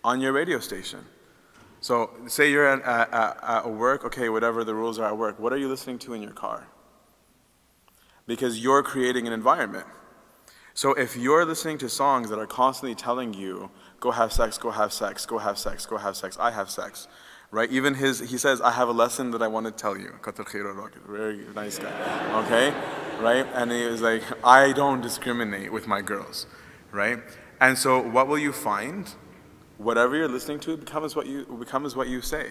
[0.03, 1.01] on your radio station?
[1.81, 2.83] So say you're at,
[3.13, 6.15] at, at, work, okay, whatever the rules are at work, what are you listening to
[6.15, 6.67] in your car?
[8.27, 9.87] Because you're creating an environment.
[10.75, 13.71] So if you're listening to songs that are constantly telling you,
[14.01, 17.09] go have sex, go have sex, go have sex, go have sex, I have sex,
[17.51, 17.71] right?
[17.71, 20.13] Even his, he says, I have a lesson that I want to tell you.
[21.07, 22.75] Very nice guy, okay?
[23.21, 23.47] Right?
[23.55, 26.47] And he was like, I don't discriminate with my girls,
[26.93, 27.19] right?
[27.61, 29.09] And so what will you find?
[29.79, 32.51] Whatever you're listening to becomes what you, becomes what you say,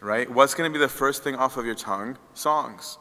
[0.00, 0.30] right?
[0.30, 2.18] What's going to be the first thing off of your tongue?
[2.34, 2.98] Songs,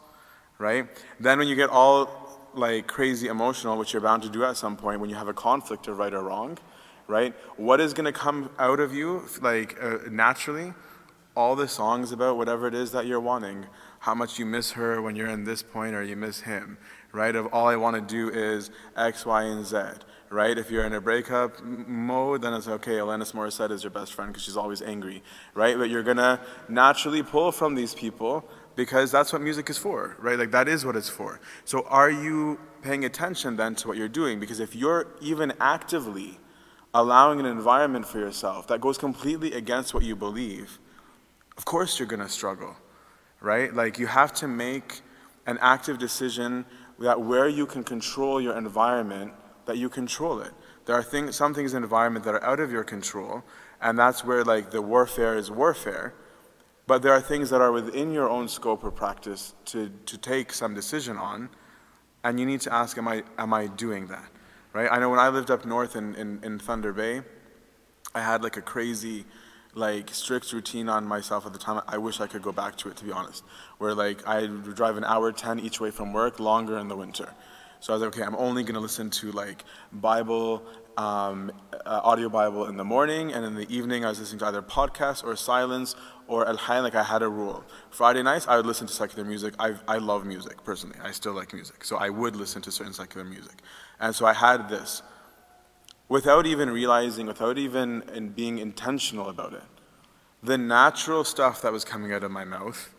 [0.57, 0.87] right?
[1.19, 4.75] Then when you get all like crazy emotional, which you're bound to do at some
[4.75, 6.57] point when you have a conflict of right or wrong,
[7.07, 7.33] right?
[7.57, 10.73] What is going to come out of you like uh, naturally?
[11.35, 13.67] All the songs about whatever it is that you're wanting,
[13.99, 16.77] how much you miss her when you're in this point or you miss him,
[17.11, 17.35] right?
[17.35, 19.77] Of all I want to do is X, Y, and Z,
[20.29, 20.57] right?
[20.57, 22.97] If you're in a breakup mode, then it's okay.
[22.97, 25.23] Alanis Morissette is your best friend because she's always angry,
[25.53, 25.77] right?
[25.77, 30.39] But you're gonna naturally pull from these people because that's what music is for, right?
[30.39, 31.39] Like that is what it's for.
[31.65, 34.39] So are you paying attention then to what you're doing?
[34.39, 36.39] Because if you're even actively
[36.93, 40.79] allowing an environment for yourself that goes completely against what you believe,
[41.59, 42.73] of course you're gonna struggle,
[43.41, 43.75] right?
[43.75, 45.01] Like you have to make
[45.45, 46.63] an active decision
[46.99, 49.33] that where you can control your environment,
[49.65, 50.53] that you control it.
[50.85, 53.43] There are things, some things in the environment that are out of your control,
[53.81, 56.13] and that's where like the warfare is warfare.
[56.87, 60.53] But there are things that are within your own scope of practice to, to take
[60.53, 61.49] some decision on,
[62.23, 64.29] and you need to ask, am I, am I doing that?
[64.71, 64.87] Right?
[64.89, 67.21] I know when I lived up north in, in, in Thunder Bay,
[68.15, 69.25] I had like a crazy,
[69.73, 71.81] like strict routine on myself at the time.
[71.87, 73.43] I wish I could go back to it, to be honest.
[73.77, 77.33] Where like I drive an hour 10 each way from work, longer in the winter.
[77.79, 80.63] So I was like, okay, I'm only gonna listen to like Bible,
[80.97, 81.51] um,
[81.85, 84.61] uh, audio Bible in the morning, and in the evening I was listening to either
[84.61, 85.95] podcasts or silence
[86.27, 87.63] or Al Hayy, like I had a rule.
[87.89, 89.53] Friday nights I would listen to secular music.
[89.59, 90.97] I, I love music personally.
[91.01, 91.85] I still like music.
[91.85, 93.61] So I would listen to certain secular music.
[93.99, 95.01] And so I had this
[96.09, 99.63] without even realizing, without even in being intentional about it.
[100.41, 102.93] The natural stuff that was coming out of my mouth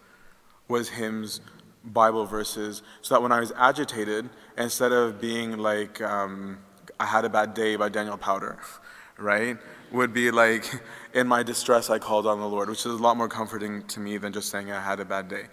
[0.69, 1.41] was hymns,
[1.85, 6.59] Bible verses, so that when I was agitated, instead of being like, um,
[7.01, 8.59] I had a bad day by Daniel Powter,
[9.19, 9.59] right?
[9.91, 10.65] Would be like,
[11.15, 13.99] in my distress, I called on the Lord, which is a lot more comforting to
[13.99, 15.47] me than just saying I had a bad day.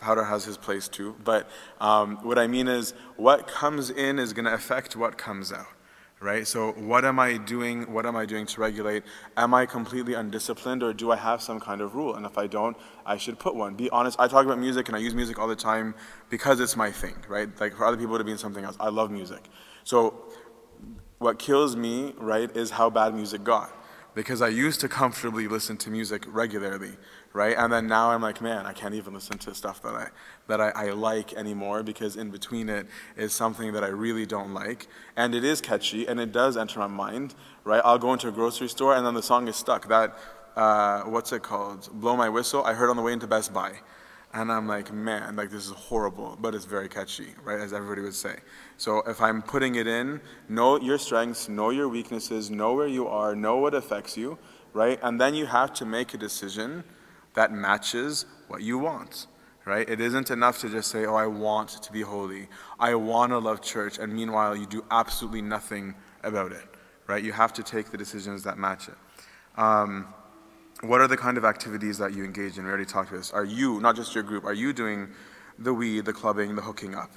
[0.00, 1.14] Powter has his place too.
[1.22, 1.48] But
[1.80, 5.66] um, what I mean is, what comes in is going to affect what comes out
[6.20, 6.46] right?
[6.46, 7.92] So what am I doing?
[7.92, 9.04] What am I doing to regulate?
[9.36, 12.14] Am I completely undisciplined or do I have some kind of rule?
[12.16, 13.74] And if I don't, I should put one.
[13.74, 15.94] Be honest, I talk about music and I use music all the time
[16.28, 17.48] because it's my thing, right?
[17.60, 18.76] Like for other people to be in something else.
[18.80, 19.44] I love music.
[19.84, 20.24] So
[21.18, 23.72] what kills me, right, is how bad music got.
[24.14, 26.96] Because I used to comfortably listen to music regularly,
[27.32, 27.56] right?
[27.56, 30.08] And then now I'm like, man, I can't even listen to stuff that I
[30.46, 34.54] that I, I, like anymore because in between it is something that I really don't
[34.54, 34.86] like.
[35.14, 37.82] And it is catchy and it does enter my mind, right?
[37.84, 39.88] I'll go into a grocery store and then the song is stuck.
[39.88, 40.16] That
[40.56, 41.88] uh, what's it called?
[41.92, 42.64] Blow My Whistle.
[42.64, 43.72] I heard on the way into Best Buy.
[44.34, 47.58] And I'm like, man, like this is horrible, but it's very catchy, right?
[47.58, 48.36] As everybody would say.
[48.76, 53.06] So if I'm putting it in, know your strengths, know your weaknesses, know where you
[53.08, 54.38] are, know what affects you,
[54.74, 54.98] right?
[55.02, 56.84] And then you have to make a decision
[57.38, 59.28] that matches what you want,
[59.64, 59.88] right?
[59.88, 62.48] It isn't enough to just say, oh, I want to be holy.
[62.80, 63.98] I want to love church.
[63.98, 66.66] And meanwhile, you do absolutely nothing about it,
[67.06, 67.22] right?
[67.22, 68.96] You have to take the decisions that match it.
[69.56, 70.12] Um,
[70.80, 72.64] what are the kind of activities that you engage in?
[72.64, 73.30] We already talked about this.
[73.30, 75.08] Are you, not just your group, are you doing
[75.60, 77.12] the weed, the clubbing, the hooking up?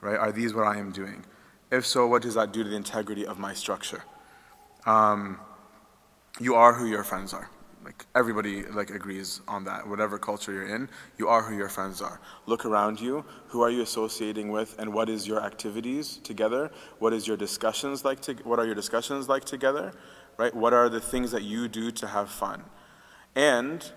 [0.00, 0.18] Right?
[0.18, 1.24] Are these what I am doing?
[1.70, 4.02] If so, what does that do to the integrity of my structure?
[4.84, 5.38] Um,
[6.40, 7.48] you are who your friends are.
[7.90, 9.88] Like everybody like agrees on that.
[9.88, 10.88] Whatever culture you're in,
[11.18, 12.20] you are who your friends are.
[12.46, 13.24] Look around you.
[13.48, 16.70] Who are you associating with, and what is your activities together?
[17.00, 18.20] What is your discussions like?
[18.20, 19.92] To, what are your discussions like together?
[20.36, 20.54] Right?
[20.54, 22.62] What are the things that you do to have fun?
[23.34, 23.90] And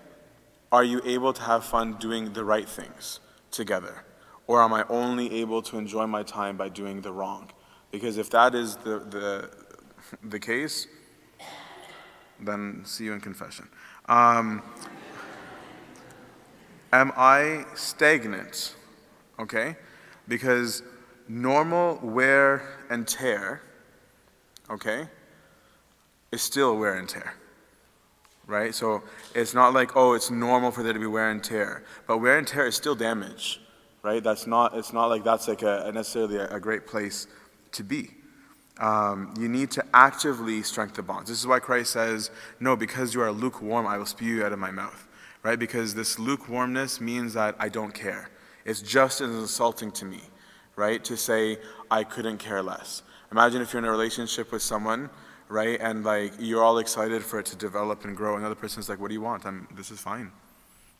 [0.72, 3.20] are you able to have fun doing the right things
[3.52, 4.04] together?
[4.48, 7.52] Or am I only able to enjoy my time by doing the wrong?
[7.92, 9.50] Because if that is the, the,
[10.30, 10.88] the case,
[12.40, 13.68] then see you in confession.
[14.06, 14.62] Um,
[16.92, 18.76] am I stagnant?
[19.38, 19.76] Okay?
[20.28, 20.82] Because
[21.28, 23.62] normal wear and tear,
[24.70, 25.08] okay,
[26.32, 27.34] is still wear and tear
[28.46, 28.74] right?
[28.74, 29.02] So
[29.34, 31.84] it's not like, oh, it's normal for there to be wear and tear.
[32.06, 33.60] But wear and tear is still damage,
[34.02, 34.22] right?
[34.22, 37.26] That's not, it's not like that's like a, necessarily a, a great place
[37.72, 38.10] to be.
[38.78, 41.30] Um, you need to actively strengthen the bonds.
[41.30, 44.52] This is why Christ says, No, because you are lukewarm, I will spew you out
[44.52, 45.06] of my mouth.
[45.42, 45.58] Right?
[45.58, 48.30] Because this lukewarmness means that I don't care.
[48.64, 50.22] It's just as insulting to me,
[50.74, 51.04] right?
[51.04, 51.58] To say
[51.90, 53.02] I couldn't care less.
[53.30, 55.10] Imagine if you're in a relationship with someone,
[55.48, 55.78] right?
[55.80, 58.36] And like you're all excited for it to develop and grow.
[58.36, 59.46] Another person's like, What do you want?
[59.46, 60.32] I'm, this is fine.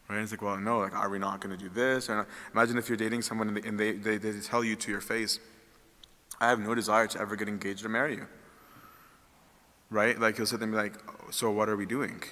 [0.09, 0.17] Right?
[0.17, 2.11] And it's like, well, no, like, are we not going to do this?
[2.53, 5.01] Imagine if you're dating someone and, they, and they, they, they tell you to your
[5.01, 5.41] face,
[6.41, 8.27] I have no desire to ever get engaged or marry you.
[9.91, 10.19] Right?
[10.19, 12.23] Like, you'll sit there and be like, "Oh, so what are we doing?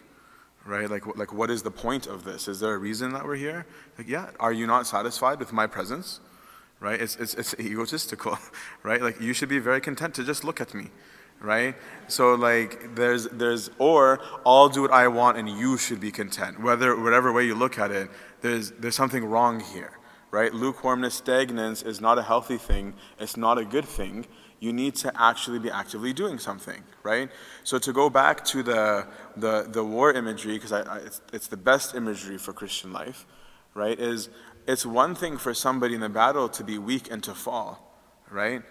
[0.64, 0.88] Right?
[0.88, 2.48] Like, like, what is the point of this?
[2.48, 3.66] Is there a reason that we're here?
[3.98, 6.20] Like, yeah, are you not satisfied with my presence?
[6.80, 7.00] Right?
[7.00, 8.38] It's, it's, it's egotistical,
[8.82, 9.00] right?
[9.00, 10.90] Like, you should be very content to just look at me
[11.42, 11.74] right?
[12.08, 16.62] So like there's there's or I'll do what I want and you should be content.
[16.62, 18.08] Whether whatever way you look at it,
[18.40, 19.98] there's there's something wrong here,
[20.32, 20.52] right?
[20.52, 22.94] Lukewarmness, stagnance is not a healthy thing.
[23.20, 24.26] It's not a good thing.
[24.58, 27.30] You need to actually be actively doing something, right?
[27.62, 29.06] So to go back to the
[29.36, 30.72] the the war imagery because
[31.04, 33.26] it's, it's the best imagery for Christian life,
[33.74, 33.98] right?
[33.98, 34.30] Is
[34.66, 37.96] it's one thing for somebody in the battle to be weak and to fall,
[38.30, 38.62] right?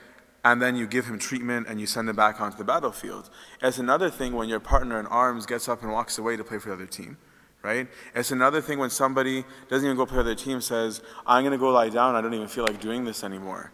[0.44, 3.30] and then you give him treatment and you send him back onto the battlefield.
[3.62, 6.58] It's another thing when your partner in arms gets up and walks away to play
[6.58, 7.18] for the other team,
[7.64, 7.88] right?
[8.16, 11.52] It's another thing when somebody doesn't even go play with their team, says, I'm going
[11.52, 13.72] to go lie down, I don't even feel like doing this anymore,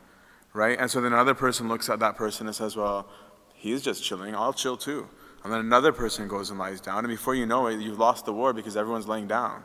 [0.54, 0.78] right?
[0.80, 3.08] And so then another person looks at that person and says, well,
[3.54, 5.08] he's just chilling, I'll chill too.
[5.44, 8.26] And then another person goes and lies down, and before you know it, you've lost
[8.26, 9.64] the war because everyone's laying down,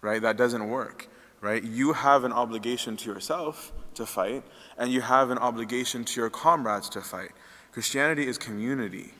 [0.00, 0.20] right?
[0.20, 1.08] That doesn't work,
[1.40, 1.62] right?
[1.62, 4.44] You have an obligation to yourself to fight,
[4.76, 7.30] and you have an obligation to your comrades to fight.
[7.70, 9.12] Christianity is community,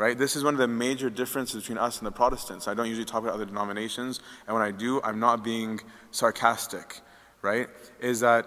[0.00, 0.16] right?
[0.16, 2.66] This is one of the major differences between us and the Protestants.
[2.66, 5.78] I don't usually talk about other denominations, and when I do, I'm not being
[6.10, 7.02] sarcastic,
[7.42, 7.68] right?
[8.00, 8.46] Is that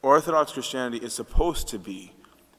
[0.00, 2.12] Orthodox Christianity is supposed to be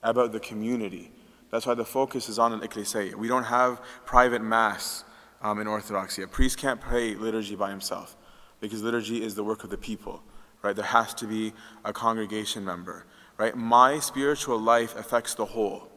[0.04, 1.12] about the community.
[1.50, 3.18] That's why the focus is on an ecclesia.
[3.18, 5.04] We don't have private mass
[5.42, 6.22] um, in Orthodoxy.
[6.22, 8.16] A priest can't pray liturgy by himself
[8.60, 10.22] because liturgy is the work of the people
[10.66, 10.76] right?
[10.76, 11.54] There has to be
[11.86, 13.06] a congregation member,
[13.38, 13.56] right?
[13.56, 15.88] My spiritual life affects the whole,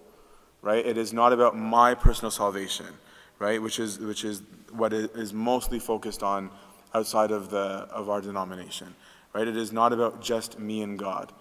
[0.63, 0.85] right?
[0.85, 2.87] It is not about my personal salvation,
[3.39, 3.61] right?
[3.61, 6.51] Which is which is what is mostly focused on
[6.95, 8.95] outside of the of our denomination,
[9.33, 9.47] right?
[9.47, 11.33] It is not about just me and God.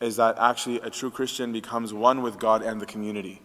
[0.00, 3.40] Is that actually a true Christian becomes one with God and the community?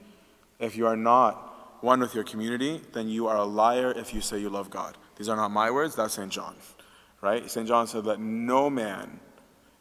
[0.60, 4.20] If you are not one with your community, then you are a liar if you
[4.20, 4.98] say you love God.
[5.16, 6.32] These are not my words, that's St.
[6.32, 6.56] John
[7.22, 7.50] right?
[7.50, 7.68] St.
[7.68, 9.20] John said, Let no man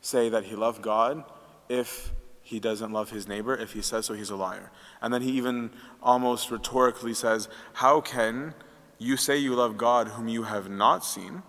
[0.00, 1.24] say that he loved God
[1.68, 2.12] if
[2.48, 3.54] he doesn't love his neighbor.
[3.54, 4.70] If he says so, he's a liar.
[5.02, 5.70] And then he even
[6.02, 8.54] almost rhetorically says, How can
[8.96, 11.42] you say you love God whom you have not seen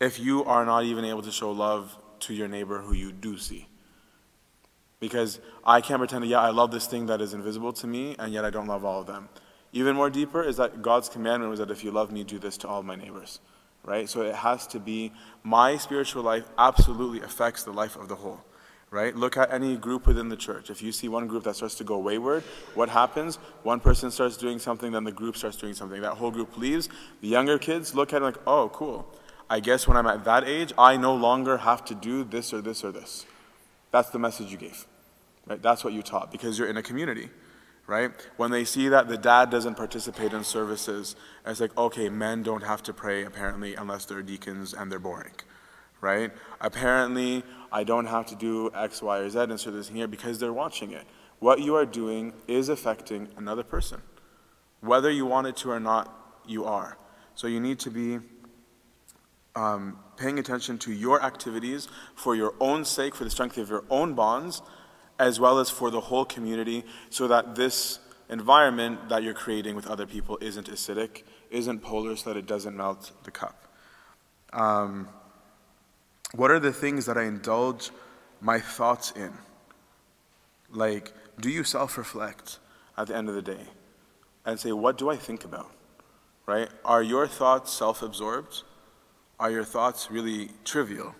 [0.00, 3.38] if you are not even able to show love to your neighbor who you do
[3.38, 3.68] see?
[4.98, 8.16] Because I can't pretend, that yeah, I love this thing that is invisible to me,
[8.18, 9.28] and yet I don't love all of them.
[9.72, 12.56] Even more deeper is that God's commandment was that if you love me, do this
[12.58, 13.38] to all my neighbors
[13.84, 14.08] right?
[14.08, 15.12] So it has to be
[15.42, 18.40] my spiritual life absolutely affects the life of the whole,
[18.90, 19.14] right?
[19.14, 20.70] Look at any group within the church.
[20.70, 22.42] If you see one group that starts to go wayward,
[22.74, 23.36] what happens?
[23.62, 26.00] One person starts doing something, then the group starts doing something.
[26.00, 26.88] That whole group leaves.
[27.20, 29.06] The younger kids look at it like, oh, cool.
[29.48, 32.60] I guess when I'm at that age, I no longer have to do this or
[32.60, 33.26] this or this.
[33.90, 34.86] That's the message you gave,
[35.46, 35.60] right?
[35.60, 37.30] That's what you taught because you're in a community
[37.90, 38.12] right?
[38.36, 42.62] When they see that the dad doesn't participate in services, it's like, okay, men don't
[42.62, 45.32] have to pray apparently unless they're deacons and they're boring,
[46.00, 46.32] right?
[46.60, 47.42] Apparently,
[47.72, 50.90] I don't have to do X, Y, or Z so this here because they're watching
[50.92, 51.04] it.
[51.38, 54.02] What you are doing is affecting another person.
[54.80, 56.98] Whether you want it to or not, you are.
[57.34, 58.18] So you need to be
[59.54, 63.84] um, paying attention to your activities for your own sake, for the strength of your
[63.90, 64.62] own bonds,
[65.18, 67.98] as well as for the whole community, so that this
[68.28, 72.76] environment that you're creating with other people isn't acidic, isn't polar, so that it doesn't
[72.76, 73.66] melt the cup.
[74.52, 75.08] Um,
[76.34, 77.90] what are the things that I indulge
[78.40, 79.32] my thoughts in?
[80.72, 82.58] Like, do you self reflect
[82.96, 83.66] at the end of the day
[84.44, 85.70] and say, what do I think about?
[86.46, 86.68] Right?
[86.84, 88.62] Are your thoughts self absorbed?
[89.38, 91.14] Are your thoughts really trivial?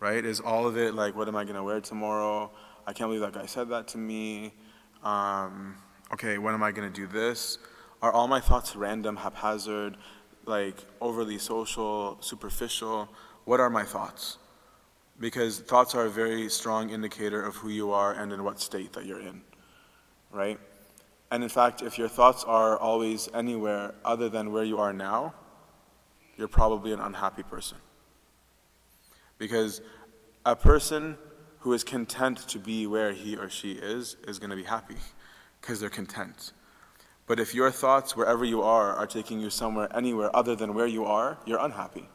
[0.00, 0.24] Right?
[0.24, 2.50] Is all of it like, what am I going to wear tomorrow?
[2.86, 4.52] I can't believe that guy said that to me.
[5.02, 5.76] Um,
[6.12, 7.58] okay, when am I going to do this?
[8.02, 9.96] Are all my thoughts random, haphazard,
[10.46, 13.08] like overly social, superficial?
[13.44, 14.38] What are my thoughts?
[15.20, 18.94] Because thoughts are a very strong indicator of who you are and in what state
[18.94, 19.42] that you're in,
[20.32, 20.58] right?
[21.30, 25.34] And in fact, if your thoughts are always anywhere other than where you are now,
[26.36, 27.78] you're probably an unhappy person.
[29.38, 29.82] Because
[30.46, 31.16] a person
[31.60, 34.96] who is content to be where he or she is is going to be happy
[35.60, 36.52] because they're content.
[37.26, 40.86] But if your thoughts, wherever you are, are taking you somewhere, anywhere other than where
[40.86, 42.08] you are, you're unhappy.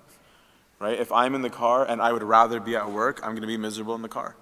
[0.80, 1.00] Right?
[1.00, 3.48] If I'm in the car and I would rather be at work, I'm going to
[3.48, 4.36] be miserable in the car.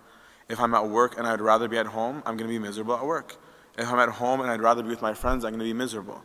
[0.50, 2.96] If I'm at work and I'd rather be at home, I'm going to be miserable
[2.96, 3.38] at work.
[3.78, 5.74] If I'm at home and I'd rather be with my friends, I'm going to be
[5.74, 6.24] miserable.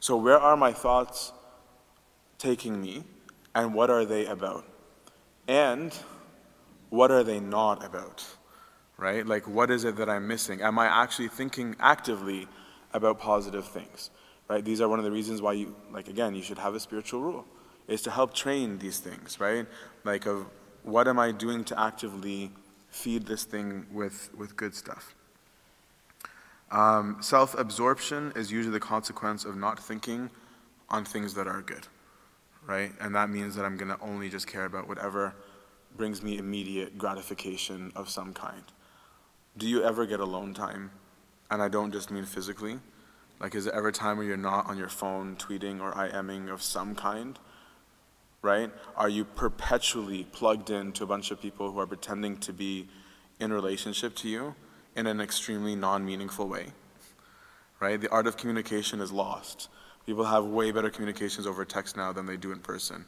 [0.00, 1.32] So, where are my thoughts
[2.38, 3.04] taking me,
[3.54, 4.64] and what are they about?
[5.46, 5.96] And
[6.88, 8.24] what are they not about?
[8.96, 9.26] Right?
[9.26, 10.62] Like, what is it that I'm missing?
[10.62, 12.48] Am I actually thinking actively
[12.92, 14.10] about positive things?
[14.48, 14.64] Right?
[14.64, 17.20] These are one of the reasons why you, like, again, you should have a spiritual
[17.20, 17.46] rule,
[17.90, 19.66] is to help train these things, right?
[20.04, 20.46] Like, of
[20.84, 22.52] what am I doing to actively
[22.88, 25.14] feed this thing with, with good stuff?
[26.70, 30.30] Um, Self absorption is usually the consequence of not thinking
[30.88, 31.88] on things that are good,
[32.66, 32.92] right?
[33.00, 35.34] And that means that I'm going to only just care about whatever
[35.96, 38.62] brings me immediate gratification of some kind.
[39.58, 40.92] Do you ever get alone time?
[41.50, 42.78] And I don't just mean physically.
[43.40, 46.52] Like, is there ever a time where you're not on your phone tweeting or IMing
[46.52, 47.36] of some kind?
[48.42, 48.70] Right?
[48.96, 52.88] Are you perpetually plugged in to a bunch of people who are pretending to be
[53.38, 54.54] in relationship to you
[54.96, 56.68] in an extremely non meaningful way?
[57.80, 58.00] Right?
[58.00, 59.68] The art of communication is lost.
[60.06, 63.04] People have way better communications over text now than they do in person.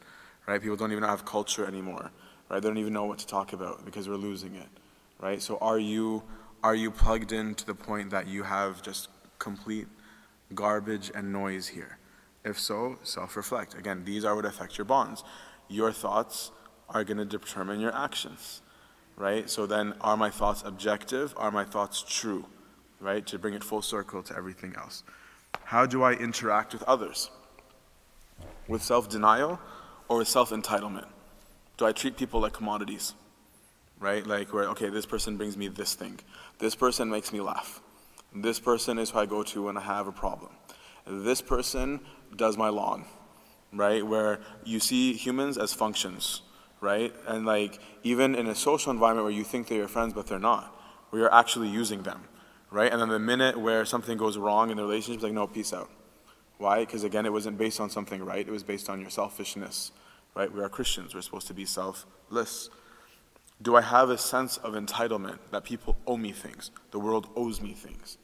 [0.46, 0.60] Right?
[0.60, 2.10] People don't even have culture anymore
[2.52, 2.62] right?
[2.62, 4.68] They don't even know what to talk about because we're losing it,
[5.18, 5.40] right?
[5.42, 6.22] So are you
[6.62, 9.08] are you plugged in to the point that you have just
[9.38, 9.88] complete
[10.54, 11.98] garbage and noise here?
[12.44, 13.74] If so, self-reflect.
[13.74, 15.22] Again, these are what affect your bonds.
[15.68, 16.50] Your thoughts
[16.88, 18.62] are going to determine your actions,
[19.16, 19.48] right?
[19.48, 21.34] So then, are my thoughts objective?
[21.36, 22.46] Are my thoughts true,
[23.00, 23.24] right?
[23.26, 25.04] To bring it full circle to everything else.
[25.64, 27.30] How do I interact with others?
[28.66, 29.60] With self-denial
[30.08, 31.06] or with self-entitlement?
[31.76, 33.14] Do I treat people like commodities?
[34.00, 34.26] Right?
[34.26, 36.18] Like, where, okay, this person brings me this thing.
[36.58, 37.80] This person makes me laugh.
[38.34, 40.50] This person is who I go to when I have a problem.
[41.06, 42.00] This person
[42.36, 43.04] does my lawn.
[43.72, 44.06] Right?
[44.06, 46.42] Where you see humans as functions.
[46.80, 47.14] Right?
[47.26, 50.38] And like, even in a social environment where you think they're your friends, but they're
[50.38, 50.76] not,
[51.10, 52.24] where you're actually using them.
[52.70, 52.92] Right?
[52.92, 55.90] And then the minute where something goes wrong in the relationship, like, no, peace out.
[56.58, 56.80] Why?
[56.80, 59.92] Because again, it wasn't based on something right, it was based on your selfishness
[60.34, 60.52] right?
[60.52, 62.70] We are Christians, we're supposed to be selfless.
[63.60, 67.60] Do I have a sense of entitlement that people owe me things, the world owes
[67.60, 68.18] me things?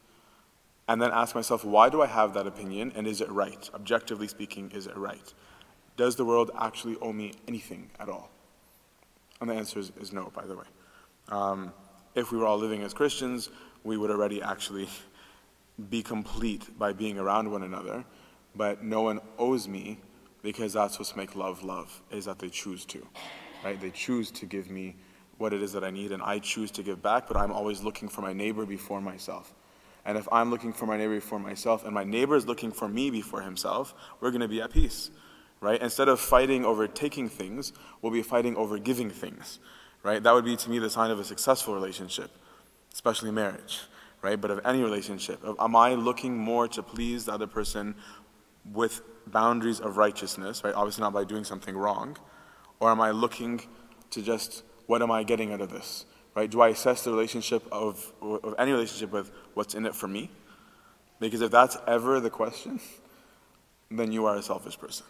[0.88, 3.70] And then ask myself, why do I have that opinion and is it right?
[3.74, 5.32] Objectively speaking, is it right?
[5.96, 8.30] Does the world actually owe me anything at all?
[9.40, 10.64] And the answer is, is no, by the way.
[11.28, 11.72] Um,
[12.14, 13.50] if we were all living as Christians,
[13.84, 14.88] we would already actually
[15.90, 18.04] be complete by being around one another,
[18.56, 19.98] but no one owes me
[20.42, 23.06] because that's what's make love love is that they choose to
[23.64, 24.96] right they choose to give me
[25.38, 27.82] what it is that i need and i choose to give back but i'm always
[27.82, 29.54] looking for my neighbor before myself
[30.08, 32.88] and if i'm looking for my neighbor before myself and my neighbor is looking for
[32.88, 35.10] me before himself we're going to be at peace
[35.60, 39.60] right instead of fighting over taking things we'll be fighting over giving things
[40.02, 42.32] right that would be to me the sign of a successful relationship
[42.92, 43.82] especially marriage
[44.22, 47.94] right but of any relationship of, am i looking more to please the other person
[48.72, 50.74] with boundaries of righteousness, right?
[50.74, 52.16] Obviously not by doing something wrong.
[52.80, 53.62] Or am I looking
[54.10, 56.04] to just, what am I getting out of this?
[56.38, 56.48] Right?
[56.48, 60.30] Do I assess the relationship of, of any relationship with what's in it for me?
[61.18, 62.78] Because if that's ever the question,
[63.90, 65.04] then you are a selfish person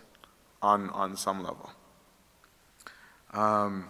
[0.62, 1.70] on, on some level.
[3.35, 3.89] Um,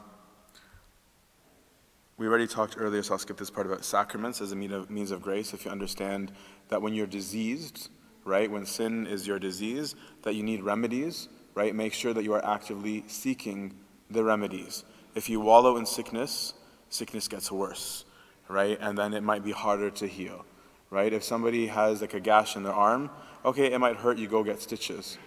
[2.16, 5.22] we already talked earlier, so I'll skip this part about sacraments as a means of
[5.22, 5.54] grace.
[5.54, 6.32] If you understand
[6.70, 7.88] that when you're diseased,
[8.24, 8.50] right?
[8.50, 11.72] When sin is your disease, that you need remedies, right?
[11.72, 13.76] Make sure that you are actively seeking
[14.10, 14.82] the remedies.
[15.14, 16.54] If you wallow in sickness,
[16.88, 18.04] sickness gets worse,
[18.48, 18.78] right?
[18.80, 20.44] And then it might be harder to heal,
[20.90, 21.12] right?
[21.12, 23.10] If somebody has like a gash in their arm,
[23.44, 25.18] okay, it might hurt, you go get stitches,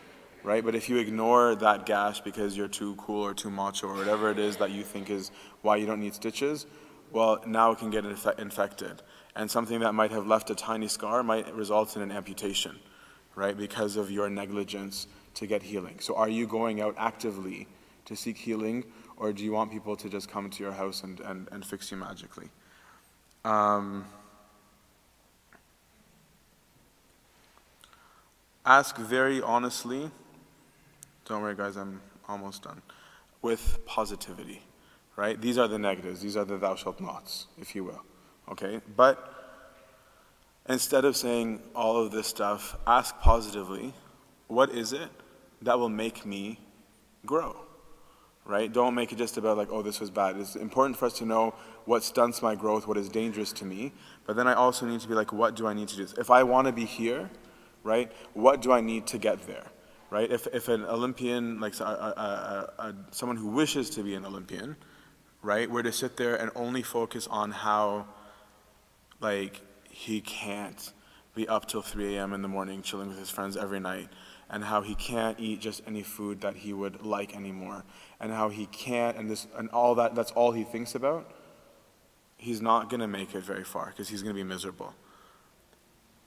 [0.43, 0.64] right?
[0.64, 4.32] But if you ignore that gash because you're too cool or too macho or whatever
[4.32, 5.32] it is that you think is
[5.62, 6.66] why you don't need stitches,
[7.12, 9.01] well, now it can get inf- infected.
[9.36, 12.80] And something that might have left a tiny scar might result in an amputation
[13.36, 15.99] right, because of your negligence to get healing.
[15.99, 17.68] So are you going out actively
[18.05, 18.84] to seek healing,
[19.22, 21.91] or do you want people to just come to your house and, and, and fix
[21.91, 22.49] you magically?
[23.45, 24.05] Um,
[28.65, 30.09] ask very honestly,
[31.26, 32.82] don't worry, guys, I'm almost done,
[33.43, 34.63] with positivity,
[35.15, 35.39] right?
[35.39, 38.01] These are the negatives, these are the thou shalt nots, if you will,
[38.49, 38.82] okay?
[38.97, 39.41] But
[40.69, 43.93] Instead of saying all of this stuff, ask positively,
[44.47, 45.09] what is it
[45.61, 46.59] that will make me
[47.26, 47.55] grow?
[48.45, 48.71] Right?
[48.71, 50.37] Don't make it just about like, oh, this was bad.
[50.37, 51.53] It's important for us to know
[51.85, 53.93] what stunts my growth, what is dangerous to me.
[54.25, 56.07] But then I also need to be like, what do I need to do?
[56.17, 57.29] If I want to be here,
[57.83, 59.65] right, what do I need to get there?
[60.09, 60.29] Right?
[60.29, 64.75] If, if an Olympian, like a, a, a, someone who wishes to be an Olympian,
[65.41, 68.05] right, were to sit there and only focus on how,
[69.21, 70.91] like, he can't
[71.33, 72.33] be up till 3 a.m.
[72.33, 74.09] in the morning chilling with his friends every night,
[74.49, 77.83] and how he can't eat just any food that he would like anymore,
[78.22, 81.30] and how he can't, and this, and all that, that's all he thinks about,
[82.38, 84.93] he's not gonna make it very far because he's gonna be miserable.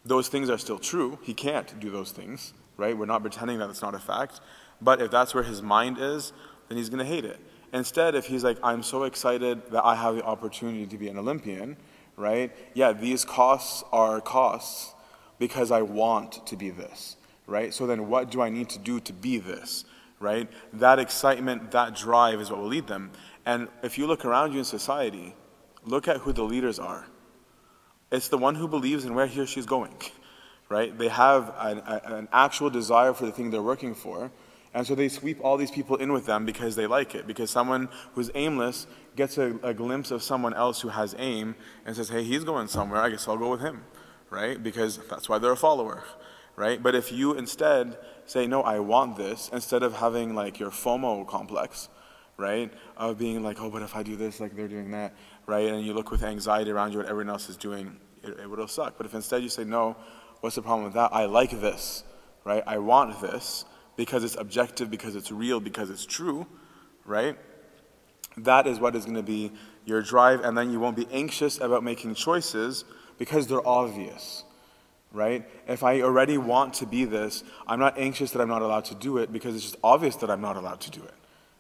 [0.05, 1.19] Those things are still true.
[1.23, 2.97] He can't do those things, right?
[2.97, 4.41] We're not pretending that it's not a fact.
[4.83, 6.33] But if that's where his mind is,
[6.69, 7.39] then he's gonna hate it.
[7.73, 11.19] Instead, if he's like, I'm so excited that I have the opportunity to be an
[11.19, 11.77] Olympian,
[12.17, 12.53] right?
[12.75, 14.95] Yeah, these costs are costs
[15.39, 17.17] because I want to be this,
[17.47, 17.73] right?
[17.73, 19.85] So then what do I need to do to be this,
[20.21, 20.49] right?
[20.73, 23.13] That excitement, that drive is what will lead them.
[23.47, 25.35] And if you look around you in society,
[25.85, 27.07] look at who the leaders are.
[28.11, 29.97] It's the one who believes in where he or she's going,
[30.69, 30.97] right?
[30.97, 34.31] They have an, an actual desire for the thing they're working for.
[34.73, 37.27] And so they sweep all these people in with them because they like it.
[37.27, 41.55] Because someone who's aimless gets a, a glimpse of someone else who has aim
[41.87, 43.85] and says, hey, he's going somewhere, I guess I'll go with him,
[44.31, 44.61] right?
[44.61, 46.03] Because that's why they're a follower,
[46.57, 46.83] right?
[46.83, 51.27] But if you instead say, no, I want this, instead of having like your FOMO
[51.27, 51.89] complex,
[52.37, 52.73] right?
[52.97, 55.15] Of being like, oh, but if I do this, like they're doing that,
[55.47, 55.69] right?
[55.69, 58.69] And you look with anxiety around you what everyone else is doing, it, it will
[58.69, 58.95] suck.
[58.97, 59.97] But if instead you say, no,
[60.41, 61.11] what's the problem with that?
[61.13, 62.05] I like this,
[62.45, 62.63] right?
[62.67, 63.65] I want this
[63.97, 66.47] because it's objective, because it's real, because it's true,
[67.05, 67.37] right?
[68.37, 69.53] That is what is going to be
[69.85, 72.85] your drive, and then you won't be anxious about making choices
[73.19, 74.45] because they're obvious,
[75.15, 75.49] right?
[75.67, 78.95] If I already want to be this, I'm not anxious that I'm not allowed to
[78.95, 81.15] do it because it's just obvious that I'm not allowed to do it.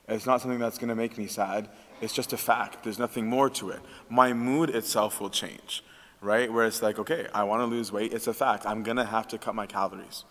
[0.09, 1.69] It's not something that's going to make me sad.
[2.01, 2.85] It's just a fact.
[2.85, 3.81] There's nothing more to it.
[4.11, 5.83] My mood itself will change,
[6.21, 6.53] right?
[6.53, 8.13] Where it's like, okay, I want to lose weight.
[8.13, 8.67] It's a fact.
[8.67, 10.25] I'm going to have to cut my calories,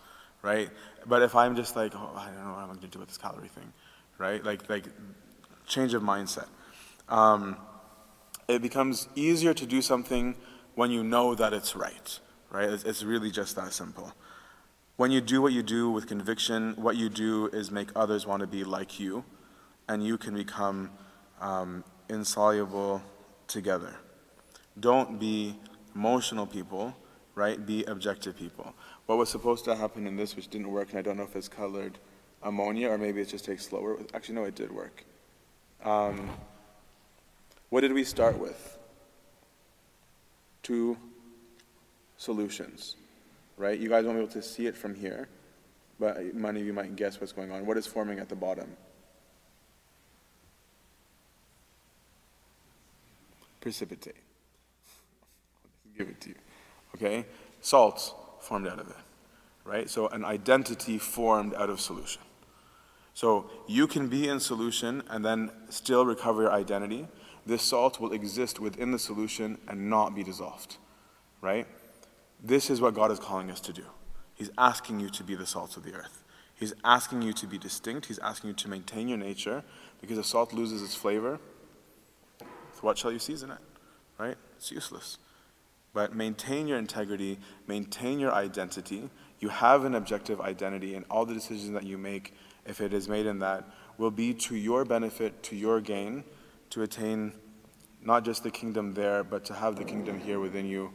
[0.44, 0.70] right?
[1.08, 3.08] But if I'm just like, oh, I don't know what I'm going to do with
[3.08, 3.74] this calorie thing,
[4.20, 4.44] right?
[4.44, 4.86] Like, like
[5.66, 6.48] change of mindset.
[7.10, 7.58] Um,
[8.48, 10.36] it becomes easier to do something
[10.76, 12.20] when you know that it's right,
[12.54, 12.70] right?
[12.70, 14.14] It's, it's really just that simple.
[14.96, 18.42] When you do what you do with conviction, what you do is make others want
[18.42, 19.26] to be like you,
[19.90, 20.92] and you can become
[21.42, 23.02] um, insoluble
[23.48, 23.96] together.
[24.80, 25.60] Don't be
[25.96, 26.96] emotional people,
[27.36, 27.66] right?
[27.66, 28.74] Be objective people.
[29.08, 31.36] What was supposed to happen in this, which didn't work, and I don't know if
[31.36, 31.98] it's colored
[32.44, 33.98] ammonia or maybe it just takes slower.
[34.14, 35.06] Actually, no, it did work.
[35.84, 36.30] Um,
[37.70, 38.78] what did we start with?
[40.62, 40.98] Two
[42.24, 42.96] solutions,
[43.58, 43.78] right?
[43.78, 45.28] You guys won't be able to see it from here,
[46.00, 47.66] but many of you might guess what's going on.
[47.66, 48.76] What is forming at the bottom?
[53.60, 54.16] Precipitate.
[55.98, 56.36] Give it to you.
[56.96, 57.26] Okay?
[57.62, 58.96] Salts formed out of it,
[59.66, 59.90] right?
[59.90, 62.22] So an identity formed out of solution.
[63.14, 67.08] So you can be in solution and then still recover your identity.
[67.46, 70.78] This salt will exist within the solution and not be dissolved,
[71.42, 71.68] right?
[72.44, 73.86] This is what God is calling us to do.
[74.36, 76.24] He's asking you to be the salt of the earth.
[76.54, 78.08] He's asking you to be distinct.
[78.08, 79.64] He's asking you to maintain your nature
[80.02, 81.40] because if salt loses its flavor,
[82.82, 83.60] what shall you season it?
[84.20, 84.36] Right?
[84.58, 85.18] It's useless.
[85.94, 89.10] But maintain your integrity, maintain your identity.
[89.40, 92.34] You have an objective identity, and all the decisions that you make,
[92.66, 93.66] if it is made in that,
[93.98, 96.24] will be to your benefit, to your gain,
[96.72, 97.32] to attain
[98.02, 100.92] not just the kingdom there, but to have the kingdom here within you,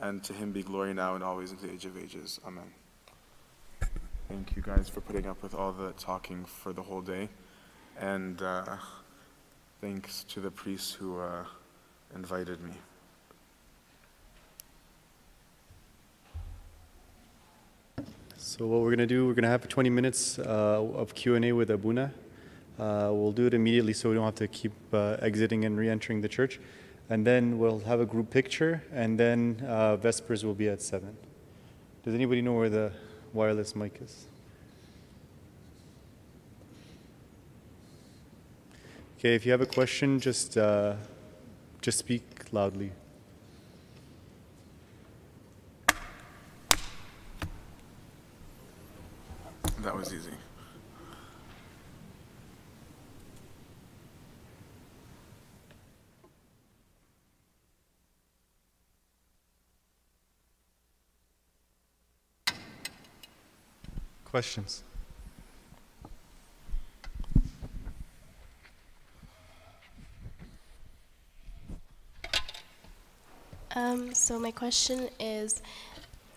[0.00, 2.40] and to Him be glory now and always into the age of ages.
[2.46, 2.72] Amen.
[4.28, 7.28] Thank you guys for putting up with all the talking for the whole day.
[7.98, 8.76] And uh,
[9.80, 11.44] thanks to the priests who uh,
[12.14, 12.72] invited me.
[18.36, 21.52] So what we're going to do, we're going to have 20 minutes uh, of Q&A
[21.52, 22.12] with Abuna.
[22.78, 26.20] Uh, we'll do it immediately so we don't have to keep uh, exiting and re-entering
[26.20, 26.60] the church.
[27.10, 31.16] And then we'll have a group picture, and then uh, Vespers will be at 7.
[32.04, 32.92] Does anybody know where the
[33.32, 34.26] wireless mic is?
[39.18, 40.94] Okay, if you have a question, just, uh,
[41.80, 42.92] just speak loudly.
[49.82, 50.27] That was easy.
[64.30, 64.84] Questions?
[73.74, 75.62] Um, so my question is,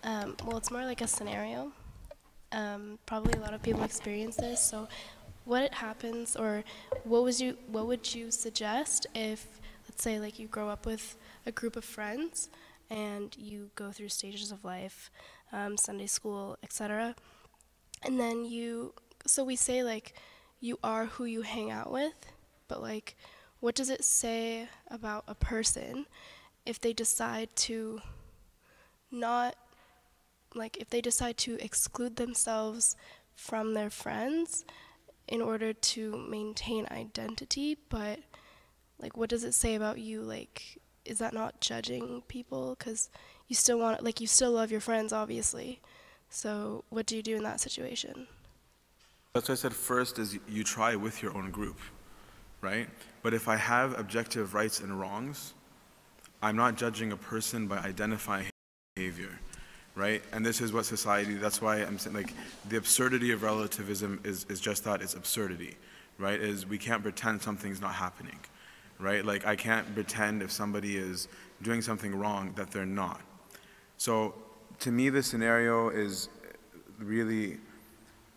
[0.04, 1.70] um, well, it's more like a scenario.
[2.52, 4.62] Um, probably a lot of people experience this.
[4.62, 4.88] So,
[5.44, 6.64] what happens, or
[7.04, 11.16] what was you, what would you suggest if, let's say, like you grow up with
[11.44, 12.48] a group of friends,
[12.88, 15.10] and you go through stages of life,
[15.52, 17.14] um, Sunday school, etc
[18.04, 18.94] and then you,
[19.26, 20.14] so we say like,
[20.60, 22.14] you are who you hang out with,
[22.68, 23.16] but like,
[23.60, 26.06] what does it say about a person
[26.66, 28.00] if they decide to
[29.10, 29.56] not
[30.54, 32.96] like if they decide to exclude themselves
[33.34, 34.64] from their friends
[35.28, 38.18] in order to maintain identity but
[38.98, 40.22] like what does it say about you?
[40.22, 42.76] Like is that not judging people?
[42.76, 43.10] Cuz
[43.48, 45.80] you still want like you still love your friends obviously
[46.32, 48.26] so what do you do in that situation
[49.34, 51.78] That's what I said first is you try with your own group,
[52.62, 52.88] right?
[53.22, 55.54] But if I have objective rights and wrongs,
[56.42, 58.46] I'm not judging a person by identifying
[58.96, 59.38] behavior,
[59.94, 60.22] right?
[60.32, 62.34] And this is what society, that's why I'm saying, like,
[62.68, 65.76] the absurdity of relativism is, is just that, it's absurdity,
[66.18, 66.40] right?
[66.40, 68.38] Is we can't pretend something's not happening,
[68.98, 69.24] right?
[69.24, 71.28] Like, I can't pretend if somebody is
[71.62, 73.20] doing something wrong that they're not.
[73.98, 74.34] So,
[74.82, 76.28] to me, the scenario is
[76.98, 77.58] really,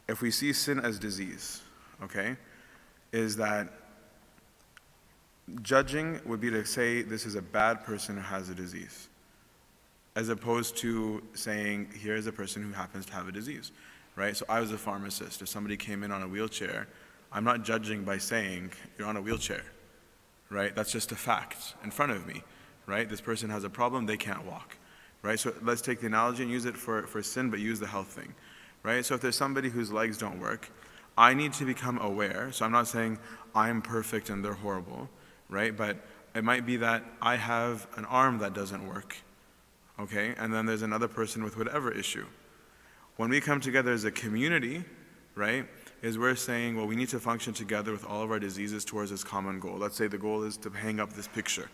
[0.08, 1.64] if we see sin as disease,
[2.04, 2.38] okay,
[3.12, 3.68] is that
[5.64, 9.10] judging would be to say this is a bad person who has a disease,
[10.16, 13.72] as opposed to saying here is a person who happens to have a disease,
[14.16, 14.38] right?
[14.38, 15.42] So I was a pharmacist.
[15.42, 16.88] If somebody came in on a wheelchair,
[17.32, 19.64] I'm not judging by saying you're on a wheelchair,
[20.52, 20.76] right?
[20.76, 22.44] That's just a fact in front of me,
[22.86, 23.10] right?
[23.10, 24.78] This person has a problem, they can't walk,
[25.26, 25.40] right?
[25.40, 28.10] So let's take the analogy and use it for, for sin, but use the health
[28.10, 28.34] thing,
[28.84, 29.04] right?
[29.04, 30.70] So if there's somebody whose legs don't work,
[31.18, 32.52] I need to become aware.
[32.52, 33.18] So I'm not saying
[33.56, 35.10] I'm perfect and they're horrible,
[35.50, 35.76] right?
[35.76, 35.98] But
[36.36, 39.16] it might be that I have an arm that doesn't work,
[40.00, 40.36] okay?
[40.38, 42.26] And then there's another person with whatever issue.
[43.18, 44.84] When we come together as a community,
[45.34, 45.66] right,
[46.04, 49.10] is we're saying, well, we need to function together with all of our diseases towards
[49.10, 49.78] this common goal.
[49.78, 51.70] Let's say the goal is to hang up this picture,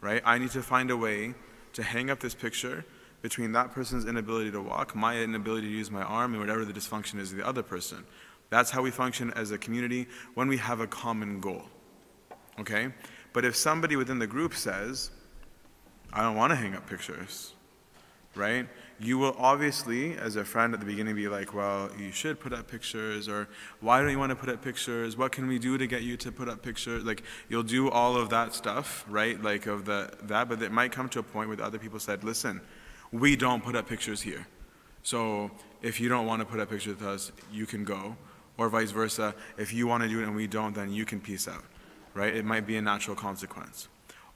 [0.00, 0.20] right?
[0.24, 1.34] I need to find a way
[1.74, 2.84] to hang up this picture
[3.22, 6.72] between that person's inability to walk, my inability to use my arm, and whatever the
[6.72, 8.04] dysfunction is of the other person.
[8.50, 11.62] That's how we function as a community when we have a common goal.
[12.58, 12.92] Okay?
[13.32, 15.10] But if somebody within the group says,
[16.12, 17.54] I don't want to hang up pictures,
[18.34, 18.68] right?
[19.02, 22.52] You will obviously, as a friend at the beginning, be like, well, you should put
[22.52, 23.48] up pictures, or
[23.80, 25.16] why don't you want to put up pictures?
[25.16, 27.02] What can we do to get you to put up pictures?
[27.02, 29.42] Like, you'll do all of that stuff, right?
[29.42, 32.22] Like, of the, that, but it might come to a point where other people said,
[32.22, 32.60] listen,
[33.10, 34.46] we don't put up pictures here.
[35.02, 35.50] So
[35.82, 38.16] if you don't want to put up pictures with us, you can go.
[38.56, 41.20] Or vice versa, if you want to do it and we don't, then you can
[41.20, 41.64] peace out,
[42.14, 42.32] right?
[42.32, 43.88] It might be a natural consequence.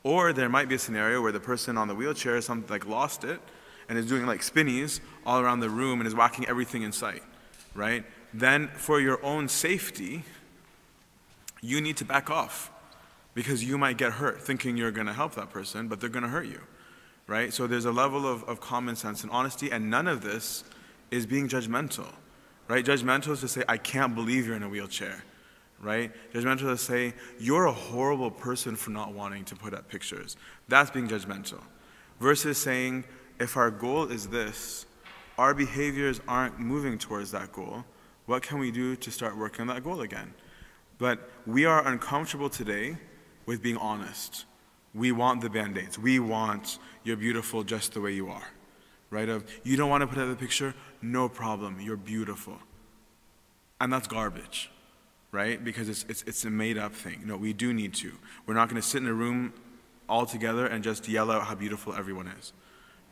[0.02, 3.22] Or there might be a scenario where the person on the wheelchair something like lost
[3.22, 3.40] it
[3.88, 7.22] and is doing like spinnies all around the room and is whacking everything in sight,
[7.74, 8.04] right?
[8.32, 10.24] Then for your own safety,
[11.60, 12.70] you need to back off
[13.34, 16.22] because you might get hurt thinking you're going to help that person, but they're going
[16.22, 16.60] to hurt you,
[17.26, 17.52] right?
[17.52, 20.64] So there's a level of, of common sense and honesty, and none of this
[21.10, 22.06] is being judgmental,
[22.68, 22.84] right?
[22.84, 25.22] Judgmental is to say, I can't believe you're in a wheelchair,
[25.80, 26.10] right?
[26.32, 30.36] Judgmental is to say, you're a horrible person for not wanting to put up pictures.
[30.68, 31.60] That's being judgmental.
[32.20, 33.04] Versus saying,
[33.38, 34.86] if our goal is this,
[35.38, 37.84] our behaviors aren't moving towards that goal,
[38.26, 40.34] what can we do to start working on that goal again?
[40.98, 42.96] But we are uncomfortable today
[43.44, 44.46] with being honest.
[44.94, 45.98] We want the band aids.
[45.98, 48.48] We want you're beautiful just the way you are.
[49.10, 49.28] Right?
[49.28, 51.78] Of you don't want to put out the picture, no problem.
[51.80, 52.58] You're beautiful.
[53.80, 54.70] And that's garbage.
[55.30, 55.62] Right?
[55.62, 57.22] Because it's, it's, it's a made up thing.
[57.24, 58.12] No, we do need to.
[58.46, 59.52] We're not going to sit in a room
[60.08, 62.52] all together and just yell out how beautiful everyone is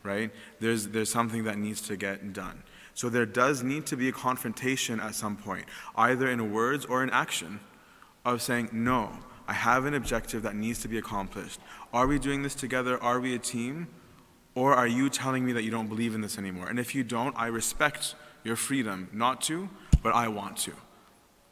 [0.05, 0.31] right?
[0.59, 2.63] There's, there's something that needs to get done.
[2.93, 5.65] So there does need to be a confrontation at some point,
[5.97, 7.59] either in words or in action,
[8.23, 9.11] of saying, no,
[9.47, 11.59] I have an objective that needs to be accomplished.
[11.93, 13.01] Are we doing this together?
[13.03, 13.87] Are we a team?
[14.55, 16.67] Or are you telling me that you don't believe in this anymore?
[16.67, 19.69] And if you don't, I respect your freedom not to,
[20.01, 20.71] but I want to.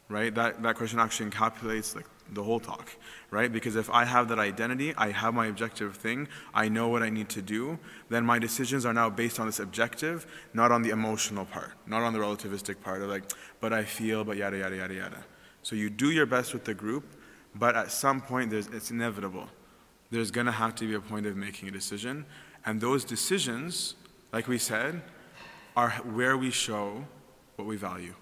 [0.08, 0.34] Right?
[0.34, 2.90] That, that question actually encapsulates like the whole talk,
[3.30, 3.52] right?
[3.52, 7.10] Because if I have that identity, I have my objective thing, I know what I
[7.10, 7.78] need to do,
[8.08, 12.02] then my decisions are now based on this objective, not on the emotional part, not
[12.02, 13.24] on the relativistic part of like,
[13.60, 15.24] but I feel, but yada, yada, yada, yada.
[15.62, 17.04] So you do your best with the group,
[17.54, 19.48] but at some point, there's, it's inevitable.
[20.10, 22.26] There's gonna have to be a point of making a decision,
[22.66, 23.94] and those decisions,
[24.32, 25.02] like we said,
[25.76, 27.04] are where we show
[27.56, 28.14] what we value.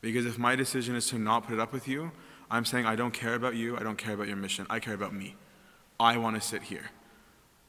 [0.00, 2.12] Because if my decision is to not put it up with you,
[2.50, 4.94] I'm saying I don't care about you, I don't care about your mission, I care
[4.94, 5.36] about me.
[5.98, 6.90] I want to sit here.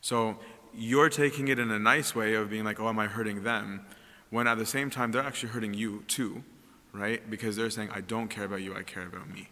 [0.01, 0.37] So
[0.73, 3.85] you're taking it in a nice way of being like, oh, am I hurting them?
[4.29, 6.43] When at the same time, they're actually hurting you too,
[6.91, 7.27] right?
[7.29, 9.49] Because they're saying, I don't care about you, I care about me.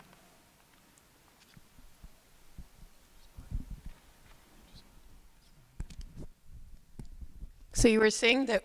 [7.74, 8.64] So you were saying that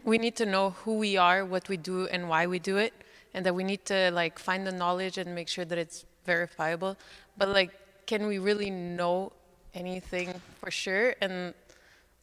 [0.04, 2.92] we need to know who we are, what we do, and why we do it,
[3.34, 6.96] and that we need to like find the knowledge and make sure that it's verifiable.
[7.36, 7.70] But like,
[8.06, 9.32] can we really know
[9.74, 11.14] anything for sure?
[11.20, 11.54] And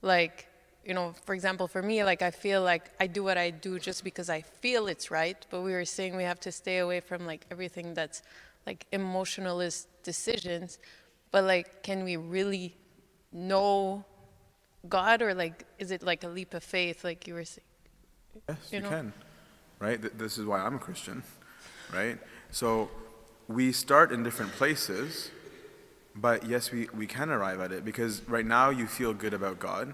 [0.02, 0.48] like,
[0.86, 3.80] you know, for example, for me, like I feel like I do what I do
[3.80, 5.38] just because I feel it's right.
[5.50, 8.22] But we were saying we have to stay away from like everything that's
[8.66, 10.80] like emotionalist decisions.
[11.32, 12.76] But like, can we really
[13.32, 14.04] know
[14.88, 17.66] God, or like, is it like a leap of faith, like you were saying?
[18.48, 18.90] Yes, You you, know?
[18.90, 19.14] can.
[19.80, 20.02] Right?
[20.02, 21.24] Th- This is why I'm a Christian,
[21.94, 22.18] right?
[22.52, 22.90] So
[23.48, 25.32] we start in different places,
[26.16, 29.60] but yes, we, we can arrive at it because right now you feel good about
[29.60, 29.94] God.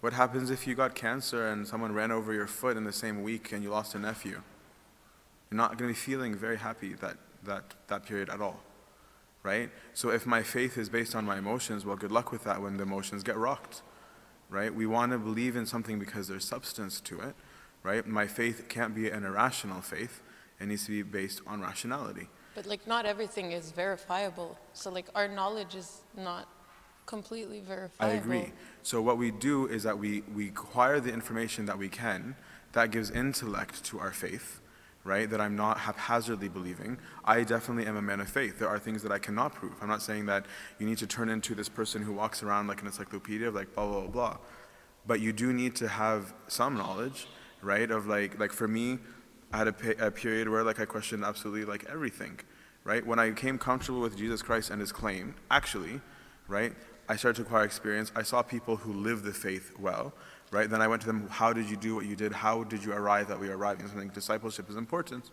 [0.00, 3.22] What happens if you got cancer and someone ran over your foot in the same
[3.22, 4.40] week and you lost a nephew?
[5.50, 8.60] You're not going to be feeling very happy that, that, that period at all,
[9.42, 9.70] right?
[9.94, 12.76] So if my faith is based on my emotions, well, good luck with that when
[12.76, 13.82] the emotions get rocked
[14.50, 14.74] right?
[14.74, 17.34] We want to believe in something because there's substance to it,
[17.82, 18.06] right?
[18.06, 20.22] My faith can't be an irrational faith.
[20.60, 22.28] It needs to be based on rationality.
[22.54, 24.58] But like, not everything is verifiable.
[24.72, 26.48] So like, our knowledge is not
[27.06, 28.14] completely verifiable.
[28.14, 28.52] I agree.
[28.82, 32.36] So what we do is that we, we acquire the information that we can
[32.72, 34.60] that gives intellect to our faith,
[35.04, 35.28] right?
[35.30, 36.98] That I'm not haphazardly believing.
[37.24, 38.58] I definitely am a man of faith.
[38.58, 39.72] There are things that I cannot prove.
[39.80, 40.44] I'm not saying that
[40.78, 43.74] you need to turn into this person who walks around like an encyclopedia of like
[43.74, 44.36] blah, blah, blah, blah.
[45.06, 47.26] But you do need to have some knowledge,
[47.62, 47.90] right?
[47.90, 48.98] Of like, like for me,
[49.52, 52.40] I had a, a period where like I questioned absolutely like everything,
[52.84, 53.04] right?
[53.06, 56.00] When I became comfortable with Jesus Christ and his claim, actually,
[56.46, 56.72] right?
[57.08, 58.12] I started to acquire experience.
[58.14, 60.12] I saw people who live the faith well,
[60.50, 60.68] right?
[60.68, 62.32] Then I went to them, how did you do what you did?
[62.32, 63.86] How did you arrive that we are arriving?
[63.88, 65.30] Something discipleship is important,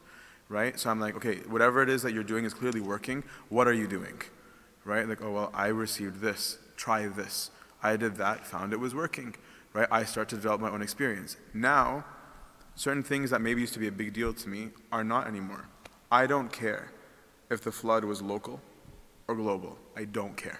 [0.47, 0.79] right?
[0.79, 3.23] So I'm like, okay, whatever it is that you're doing is clearly working.
[3.49, 4.21] What are you doing,
[4.85, 5.07] right?
[5.07, 6.57] Like, oh well, I received this.
[6.77, 7.51] Try this.
[7.83, 8.47] I did that.
[8.47, 9.35] Found it was working,
[9.73, 9.87] right?
[9.91, 11.35] I start to develop my own experience.
[11.53, 12.05] Now,
[12.75, 15.65] certain things that maybe used to be a big deal to me are not anymore.
[16.11, 16.91] I don't care
[17.49, 18.61] if the flood was local
[19.27, 19.77] or global.
[19.95, 20.59] I don't care,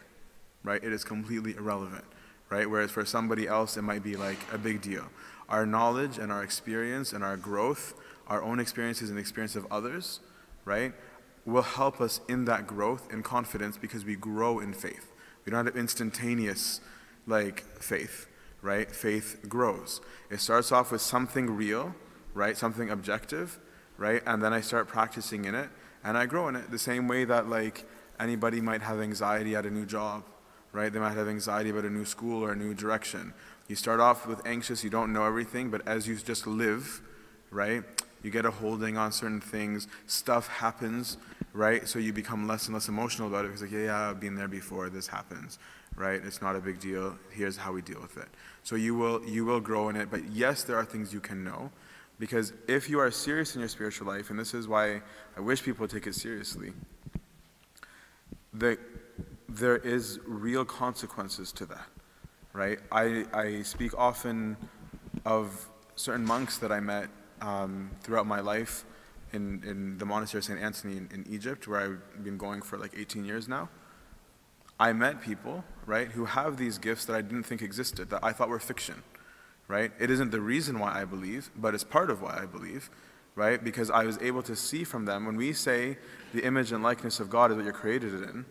[0.63, 0.83] right?
[0.83, 2.05] It is completely irrelevant,
[2.49, 2.69] right?
[2.69, 5.05] Whereas for somebody else, it might be like a big deal.
[5.49, 7.93] Our knowledge and our experience and our growth,
[8.27, 10.19] our own experiences and experience of others,
[10.63, 10.93] right,
[11.45, 15.11] will help us in that growth and confidence because we grow in faith.
[15.45, 16.81] We don't have instantaneous
[17.27, 18.27] like faith,
[18.61, 18.89] right?
[18.89, 20.01] Faith grows.
[20.31, 21.93] It starts off with something real,
[22.35, 22.55] right?
[22.55, 23.57] Something objective,
[23.97, 24.21] right?
[24.27, 25.69] And then I start practicing in it
[26.03, 27.85] and I grow in it the same way that like
[28.19, 30.23] anybody might have anxiety at a new job,
[30.71, 30.93] right?
[30.93, 33.33] They might have anxiety about a new school or a new direction.
[33.67, 37.01] You start off with anxious, you don't know everything, but as you just live,
[37.49, 37.83] right?
[38.21, 41.17] You get a holding on certain things, stuff happens,
[41.53, 41.87] right?
[41.87, 44.35] So you become less and less emotional about it because like, yeah, yeah, I've been
[44.35, 45.57] there before, this happens,
[45.95, 46.21] right?
[46.23, 47.17] It's not a big deal.
[47.31, 48.27] Here's how we deal with it.
[48.63, 51.43] So you will you will grow in it, but yes, there are things you can
[51.43, 51.71] know.
[52.17, 55.01] Because if you are serious in your spiritual life, and this is why
[55.35, 56.71] I wish people take it seriously,
[58.53, 58.77] the,
[59.49, 61.87] there is real consequences to that,
[62.53, 62.79] right?
[62.91, 64.55] I, I speak often
[65.25, 67.09] of certain monks that I met
[67.41, 68.85] um, throughout my life
[69.33, 70.59] in, in the monastery of St.
[70.59, 73.69] Anthony in, in Egypt, where I've been going for like 18 years now.
[74.79, 78.33] I met people, right, who have these gifts that I didn't think existed, that I
[78.33, 79.03] thought were fiction,
[79.67, 79.91] right?
[79.99, 82.89] It isn't the reason why I believe, but it's part of why I believe,
[83.35, 83.63] right?
[83.63, 85.97] Because I was able to see from them, when we say
[86.33, 88.45] the image and likeness of God is what you're created in,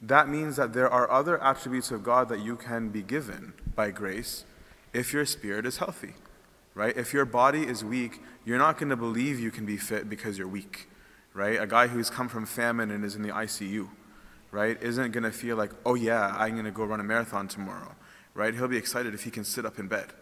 [0.00, 3.90] that means that there are other attributes of God that you can be given by
[3.90, 4.44] grace
[4.92, 6.14] if your spirit is healthy,
[6.74, 6.96] right?
[6.96, 10.38] If your body is weak, you're not going to believe you can be fit because
[10.38, 10.88] you're weak,
[11.34, 11.60] right?
[11.60, 13.88] A guy who's come from famine and is in the ICU,
[14.50, 17.48] right, isn't going to feel like, oh yeah, I'm going to go run a marathon
[17.48, 17.94] tomorrow,
[18.36, 18.54] right?
[18.54, 20.12] He'll be excited if he can sit up in bed,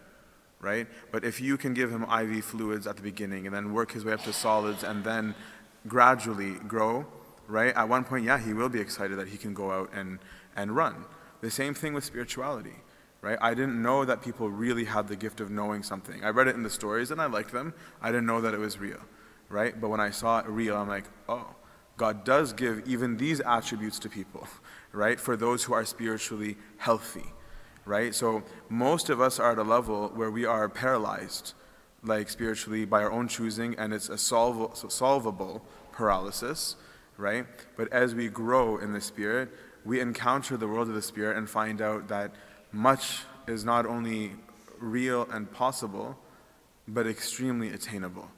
[0.61, 0.87] right?
[1.11, 4.05] But if you can give him IV fluids at the beginning and then work his
[4.05, 5.35] way up to solids and then
[5.87, 7.05] gradually grow,
[7.47, 7.75] right?
[7.75, 10.19] At one point, yeah, he will be excited that he can go out and,
[10.55, 11.05] and run.
[11.41, 12.77] The same thing with spirituality,
[13.21, 13.37] right?
[13.41, 16.23] I didn't know that people really had the gift of knowing something.
[16.23, 17.73] I read it in the stories and I liked them.
[18.01, 19.01] I didn't know that it was real,
[19.49, 19.79] right?
[19.79, 21.53] But when I saw it real, I'm like, oh,
[21.97, 24.47] God does give even these attributes to people,
[24.93, 25.19] right?
[25.19, 27.25] For those who are spiritually healthy,
[27.85, 28.13] right?
[28.13, 31.53] So most of us are at a level where we are paralyzed,
[32.03, 36.75] like spiritually by our own choosing, and it's a solv- solvable paralysis,
[37.17, 37.45] right?
[37.77, 39.49] But as we grow in the Spirit,
[39.85, 42.31] we encounter the world of the Spirit and find out that
[42.71, 44.33] much is not only
[44.79, 46.17] real and possible,
[46.87, 48.29] but extremely attainable.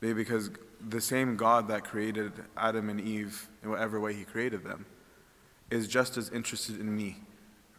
[0.00, 0.50] Because
[0.88, 4.86] the same God that created Adam and Eve in whatever way he created them
[5.70, 7.16] is just as interested in me,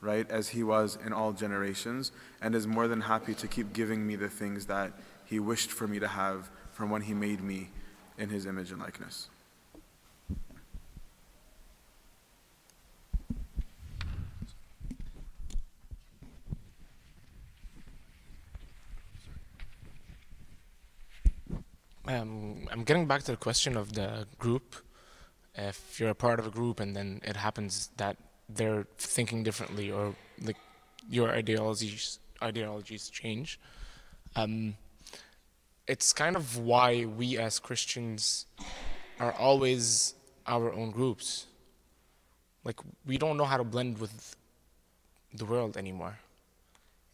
[0.02, 4.06] right, as he was in all generations, and is more than happy to keep giving
[4.06, 4.92] me the things that
[5.26, 7.70] he wished for me to have from when he made me
[8.18, 9.30] in his image and likeness.
[22.08, 24.76] Um, I'm getting back to the question of the group.
[25.56, 28.18] If you're a part of a group and then it happens that
[28.56, 30.58] they're thinking differently or like
[31.10, 33.60] your ideologies ideologies change,
[34.36, 34.76] um,
[35.88, 38.46] it's kind of why we as Christians
[39.20, 40.16] are always
[40.48, 41.48] our own groups.
[42.64, 44.36] Like we don't know how to blend with
[45.34, 46.20] the world anymore,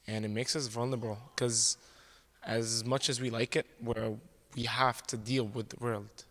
[0.08, 1.78] and it makes us vulnerable because
[2.44, 4.14] as much as we like it, we're,
[4.56, 6.24] we have to deal with the world.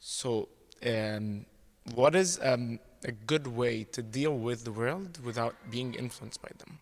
[0.00, 0.48] So,
[0.84, 1.46] um,
[1.94, 6.50] what is um, a good way to deal with the world without being influenced by
[6.58, 6.78] them?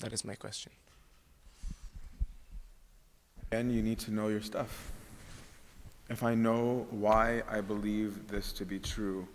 [0.00, 0.72] That is my question.
[3.52, 4.92] And you need to know your stuff.
[6.08, 9.28] If I know why I believe this to be true,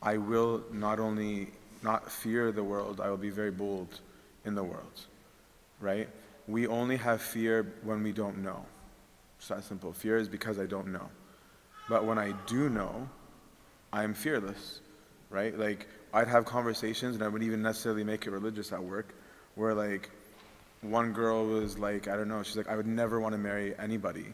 [0.00, 1.48] I will not only
[1.82, 4.00] not fear the world, I will be very bold
[4.44, 5.06] in the world.
[5.80, 6.08] Right?
[6.46, 8.64] We only have fear when we don't know.
[9.38, 9.92] It's that simple.
[9.92, 11.08] Fear is because I don't know.
[11.88, 13.08] But when I do know,
[13.92, 14.81] I'm fearless.
[15.32, 15.58] Right?
[15.58, 19.14] Like, I'd have conversations, and I wouldn't even necessarily make it religious at work,
[19.56, 20.10] where, like,
[20.82, 23.74] one girl was like, I don't know, she's like, I would never want to marry
[23.78, 24.26] anybody.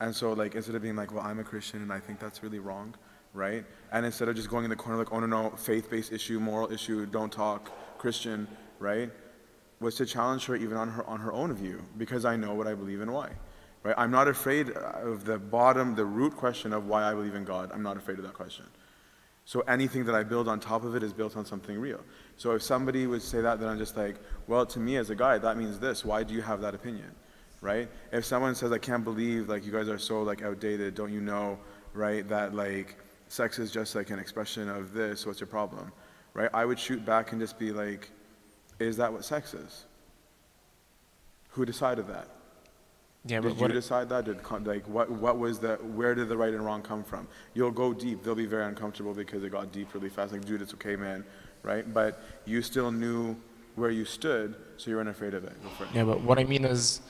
[0.00, 2.42] And so, like, instead of being like, well, I'm a Christian and I think that's
[2.42, 2.94] really wrong,
[3.34, 3.64] right?
[3.92, 6.38] And instead of just going in the corner like, oh no, no, faith based issue,
[6.38, 8.46] moral issue, don't talk, Christian,
[8.78, 9.10] right?
[9.80, 12.66] Was to challenge her even on her, on her own view because I know what
[12.66, 13.30] I believe and why,
[13.82, 13.94] right?
[13.98, 17.70] I'm not afraid of the bottom, the root question of why I believe in God.
[17.72, 18.66] I'm not afraid of that question.
[19.48, 22.00] So anything that I build on top of it is built on something real.
[22.36, 24.16] So if somebody would say that, then I'm just like,
[24.46, 26.04] well, to me as a guy, that means this.
[26.04, 27.10] Why do you have that opinion?
[27.62, 27.88] Right?
[28.12, 31.22] If someone says, I can't believe like you guys are so like outdated, don't you
[31.22, 31.58] know,
[31.94, 32.98] right, that like
[33.28, 35.92] sex is just like an expression of this, what's your problem?
[36.34, 36.50] Right?
[36.52, 38.10] I would shoot back and just be like,
[38.78, 39.86] is that what sex is?
[41.52, 42.28] Who decided that?
[43.24, 44.24] Yeah, Did but you decide that?
[44.24, 47.26] Did like what what was the where did the right and wrong come from?
[47.54, 48.22] You'll go deep.
[48.22, 50.32] They'll be very uncomfortable because it got deep really fast.
[50.32, 51.24] Like, dude, it's okay, man,
[51.62, 51.92] right?
[51.92, 53.36] But you still knew
[53.74, 55.62] where you stood, so you weren't afraid of it.
[55.62, 55.90] Go for it.
[55.94, 57.00] Yeah, but what I mean is,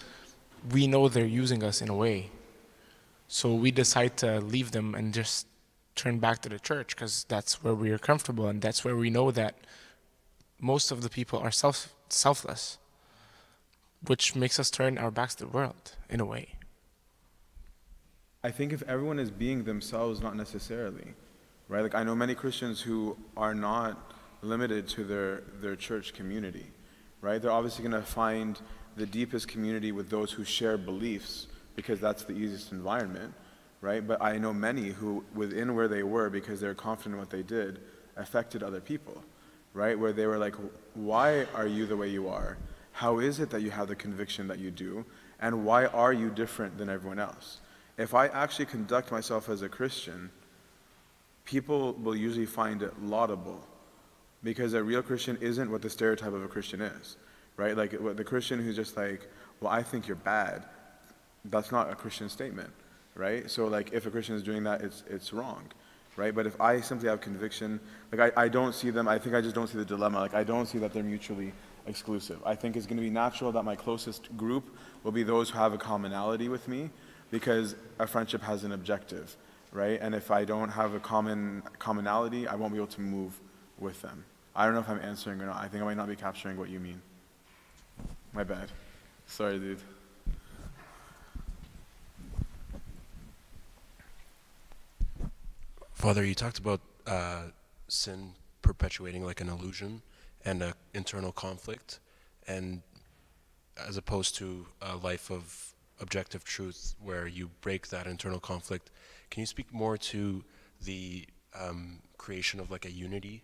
[0.73, 2.31] we know they're using us in a way.
[3.29, 5.47] So we decide to leave them and just
[5.95, 9.11] turn back to the church because that's where we are comfortable and that's where we
[9.11, 9.57] know that
[10.61, 12.78] most of the people are self selfless,
[14.07, 16.55] which makes us turn our backs to the world in a way.
[18.43, 21.15] I think if everyone is being themselves, not necessarily,
[21.69, 21.83] right?
[21.83, 26.67] Like I know many Christians who are not limited to their, their church community,
[27.21, 27.43] right?
[27.43, 28.61] They're obviously going to find
[28.97, 33.35] the deepest community with those who share beliefs because that's the easiest environment,
[33.81, 34.07] right?
[34.07, 37.43] But I know many who, within where they were, because they're confident in what they
[37.43, 37.81] did,
[38.17, 39.23] affected other people,
[39.75, 39.99] right?
[39.99, 40.55] Where they were like,
[40.95, 42.57] why are you the way you are?
[42.99, 45.05] How is it that you have the conviction that you do?
[45.39, 47.61] And why are you different than everyone else?
[47.97, 50.31] If I actually conduct myself as a Christian,
[51.45, 53.65] people will usually find it laudable
[54.43, 57.17] because a real Christian isn't what the stereotype of a Christian is,
[57.57, 57.77] right?
[57.77, 59.29] Like the Christian who's just like,
[59.61, 60.65] well, I think you're bad.
[61.45, 62.71] That's not a Christian statement,
[63.15, 63.49] right?
[63.49, 65.63] So like if a Christian is doing that, it's it's wrong,
[66.17, 66.35] right?
[66.35, 67.79] But if I simply have conviction,
[68.11, 69.07] like I, I don't see them.
[69.07, 70.19] I think I just don't see the dilemma.
[70.19, 71.53] Like I don't see that they're mutually
[71.89, 72.39] exclusive.
[72.45, 75.59] I think it's going to be natural that my closest group will be those who
[75.59, 76.91] have a commonality with me,
[77.31, 79.37] because a friendship has an objective,
[79.73, 79.99] right?
[80.01, 83.41] And if I don't have a common commonality, I won't be able to move
[83.79, 84.25] with them.
[84.55, 85.57] I don't know if I'm answering or not.
[85.57, 87.01] I think I might not be capturing what you mean.
[88.33, 88.71] My bad.
[89.27, 89.81] Sorry, dude.
[95.93, 97.43] Father, you talked about uh,
[97.89, 98.33] sin
[98.63, 100.03] perpetuating like an illusion
[100.45, 102.01] and an internal conflict,
[102.47, 102.83] and
[103.87, 108.91] as opposed to a life of objective truth where you break that internal conflict.
[109.31, 110.45] Can you speak more to
[110.83, 111.27] the
[111.59, 113.43] um, creation of like a unity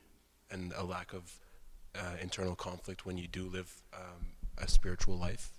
[0.51, 1.39] and a lack of
[1.95, 5.51] uh, internal conflict when you do live um, a spiritual life?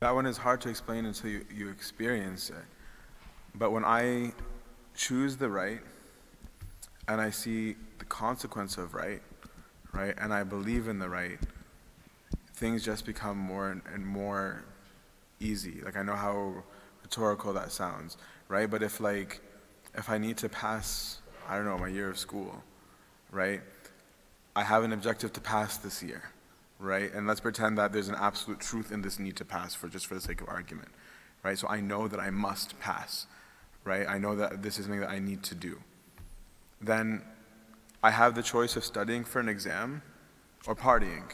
[0.00, 2.64] That one is hard to explain until you, you experience it.
[3.54, 4.32] But when I
[4.94, 5.80] choose the right
[7.06, 9.22] and I see the consequence of right,
[9.92, 11.38] right, and I believe in the right,
[12.54, 14.64] things just become more and- more
[15.38, 15.80] easy.
[15.82, 16.64] Like I know how
[17.02, 18.16] rhetorical that sounds,
[18.48, 18.68] right?
[18.68, 19.40] But if like
[19.94, 22.62] if I need to pass, I don't know, my year of school,
[23.30, 23.60] right?
[24.56, 26.22] I have an objective to pass this year,
[26.78, 27.12] right?
[27.12, 30.06] And let's pretend that there's an absolute truth in this need to pass for just
[30.06, 30.88] for the sake of argument,
[31.42, 31.58] right?
[31.58, 33.26] So I know that I must pass,
[33.84, 34.08] right?
[34.08, 35.80] I know that this is something that I need to do.
[36.80, 37.22] Then
[38.02, 40.02] I have the choice of studying for an exam
[40.66, 41.32] or partying,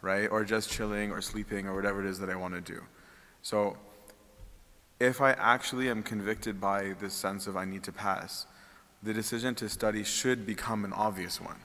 [0.00, 0.26] right?
[0.28, 2.82] Or just chilling or sleeping or whatever it is that I want to do.
[3.42, 3.76] So
[5.00, 8.46] if I actually am convicted by this sense of I need to pass,
[9.02, 11.58] the decision to study should become an obvious one,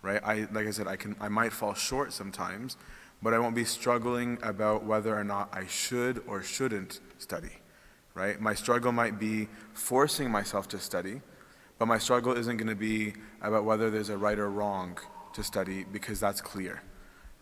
[0.00, 0.20] right?
[0.24, 2.76] I, like I said, I, can, I might fall short sometimes,
[3.20, 7.58] but I won't be struggling about whether or not I should or shouldn't study,
[8.14, 8.40] right?
[8.40, 11.20] My struggle might be forcing myself to study,
[11.78, 14.98] but my struggle isn't going to be about whether there's a right or wrong
[15.34, 16.82] to study because that's clear,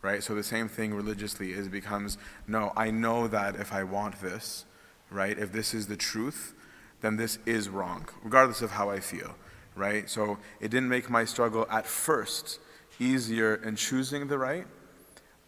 [0.02, 0.22] right?
[0.22, 4.66] So the same thing religiously is becomes no, I know that if I want this,
[5.10, 6.54] right, if this is the truth,
[7.00, 9.34] then this is wrong, regardless of how I feel,
[9.74, 10.08] right?
[10.08, 12.60] So it didn't make my struggle at first
[12.98, 14.66] easier in choosing the right,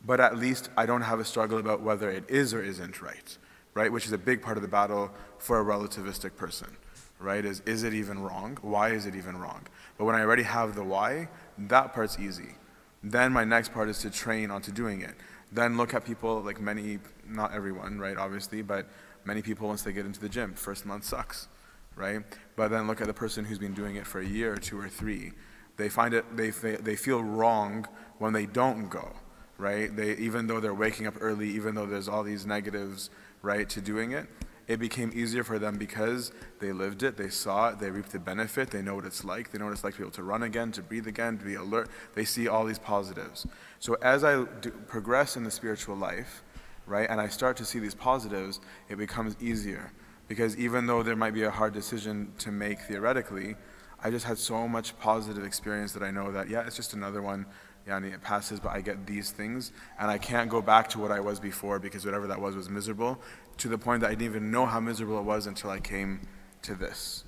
[0.05, 3.39] but at least I don't have a struggle about whether it is or isn't right,
[3.75, 3.91] right?
[3.91, 6.77] Which is a big part of the battle for a relativistic person,
[7.19, 7.45] right?
[7.45, 8.59] Is, is it even wrong?
[8.63, 9.67] Why is it even wrong?
[9.97, 11.29] But when I already have the why,
[11.59, 12.55] that part's easy.
[13.03, 15.15] Then my next part is to train onto doing it.
[15.53, 18.87] Then look at people like many, not everyone, right, obviously, but
[19.25, 21.49] many people once they get into the gym, first month sucks,
[21.97, 22.23] right?
[22.57, 24.89] But then look at the person who's been doing it for a year two or
[24.89, 25.33] three.
[25.77, 27.87] They find it, they, they feel wrong
[28.19, 29.13] when they don't go,
[29.57, 29.95] right?
[29.95, 33.11] They, even though they're waking up early, even though there's all these negatives,
[33.43, 34.27] right, to doing it,
[34.69, 36.31] it became easier for them because
[36.61, 39.51] they lived it, they saw it, they reaped the benefit, they know what it's like,
[39.51, 41.45] they know what it's like to be able to run again, to breathe again, to
[41.45, 41.89] be alert.
[42.15, 43.47] They see all these positives.
[43.79, 46.45] So as I do, progress in the spiritual life,
[46.87, 49.91] right, and I start to see these positives, it becomes easier.
[50.29, 53.57] Because even though there might be a hard decision to make theoretically,
[54.05, 57.23] I just had so much positive experience that I know that, yeah, it's just another
[57.23, 57.47] one.
[57.87, 61.11] Yeah, it passes, but I get these things, and I can't go back to what
[61.11, 63.19] I was before because whatever that was was miserable,
[63.59, 66.21] to the point that I didn't even know how miserable it was until I came
[66.63, 67.25] to this.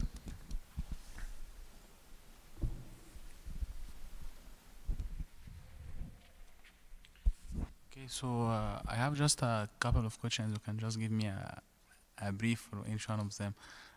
[7.93, 10.53] Okay, so uh, I have just a couple of questions.
[10.53, 11.61] You can just give me a,
[12.23, 13.55] a brief for each one of them.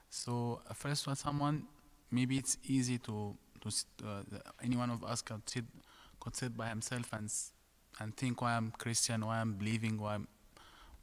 [0.10, 1.68] So uh, first one, someone
[2.12, 3.70] maybe it's easy to to
[4.06, 4.22] uh,
[4.62, 5.66] any one of us could sit
[6.20, 7.32] could sit by himself and
[8.00, 10.28] and think why I'm Christian, why I'm believing, why I'm,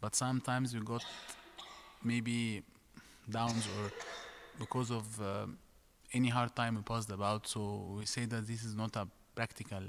[0.01, 1.05] but sometimes we got
[2.03, 2.63] maybe
[3.29, 3.91] downs or
[4.59, 5.47] because of uh,
[6.13, 7.47] any hard time we passed about.
[7.47, 9.83] So we say that this is not a practical,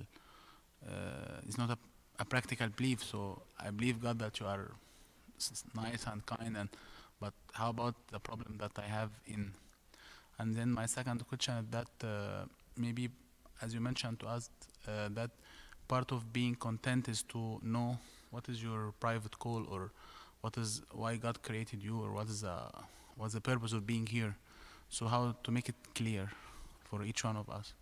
[0.88, 1.78] uh, it's not a,
[2.20, 3.04] a practical belief.
[3.04, 4.72] So I believe God that you are
[5.76, 6.70] nice and kind, and
[7.20, 9.54] but how about the problem that I have in?
[10.40, 13.10] And then my second question that uh, maybe,
[13.62, 14.50] as you mentioned to us,
[14.88, 15.30] uh, that
[15.88, 17.98] part of being content is to know
[18.32, 19.91] what is your private call or
[20.41, 22.58] what is why God created you or what is the
[23.16, 24.36] what's the purpose of being here.
[24.90, 26.32] So how to make it clear
[26.84, 27.74] for each one of us.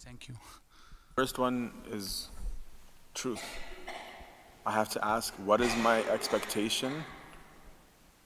[0.00, 0.34] Thank you.
[1.16, 2.28] First one is
[3.14, 3.42] truth.
[4.66, 7.04] I have to ask, what is my expectation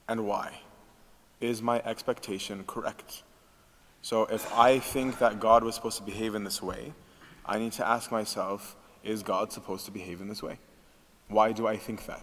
[0.09, 0.61] and why?
[1.41, 3.23] Is my expectation correct?
[4.03, 6.93] So if I think that God was supposed to behave in this way,
[7.45, 10.59] I need to ask myself, is God supposed to behave in this way?
[11.29, 12.23] Why do I think that?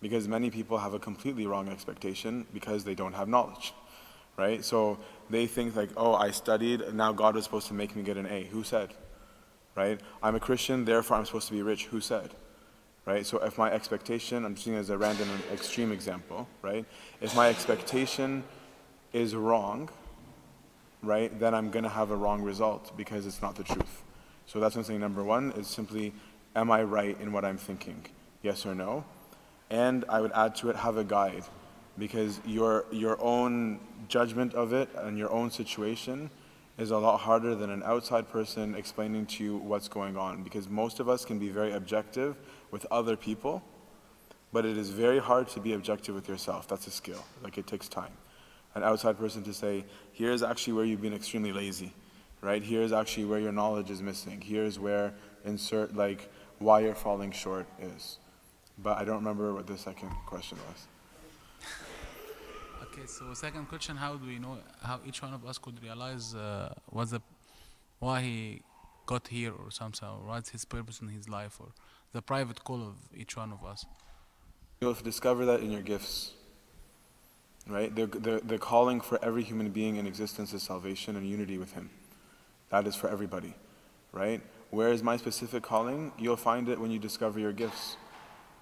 [0.00, 3.72] Because many people have a completely wrong expectation because they don't have knowledge,
[4.36, 4.64] right?
[4.64, 4.98] So
[5.30, 8.16] they think like, oh, I studied, and now God was supposed to make me get
[8.16, 8.44] an A.
[8.44, 8.94] Who said?
[9.74, 10.00] Right?
[10.22, 11.86] I'm a Christian, therefore I'm supposed to be rich.
[11.86, 12.34] Who said?
[13.06, 13.24] Right?
[13.24, 16.84] So if my expectation, I'm just using as a random extreme example, right?
[17.20, 18.44] If my expectation
[19.12, 19.88] is wrong,
[21.02, 24.02] right, then I'm going to have a wrong result because it's not the truth.
[24.46, 25.00] So that's saying.
[25.00, 26.12] Number one is simply,
[26.54, 28.04] am I right in what I'm thinking?
[28.42, 29.04] Yes or no?
[29.70, 31.44] And I would add to it, have a guide.
[31.98, 36.30] Because your, your own judgment of it and your own situation
[36.78, 40.42] is a lot harder than an outside person explaining to you what's going on.
[40.42, 42.36] Because most of us can be very objective
[42.70, 43.62] with other people,
[44.52, 46.66] but it is very hard to be objective with yourself.
[46.66, 47.24] That's a skill.
[47.42, 48.12] Like it takes time.
[48.74, 51.92] An outside person to say, here's actually where you've been extremely lazy,
[52.40, 52.62] right?
[52.62, 54.40] Here's actually where your knowledge is missing.
[54.40, 55.12] Here's where
[55.44, 58.18] insert like why you're falling short is.
[58.78, 60.86] But I don't remember what the second question was.
[62.84, 66.34] Okay, so second question: How do we know how each one of us could realize
[66.34, 67.22] uh, what's the
[68.00, 68.62] why he
[69.06, 71.68] got here or something, or what's his purpose in his life, or
[72.12, 73.86] the private call of each one of us?
[74.80, 76.32] You'll discover that in your gifts.
[77.68, 77.94] Right?
[77.94, 81.72] The, the, the calling for every human being in existence is salvation and unity with
[81.72, 81.90] Him.
[82.70, 83.54] That is for everybody.
[84.12, 84.40] Right?
[84.70, 86.12] Where is my specific calling?
[86.18, 87.96] You'll find it when you discover your gifts,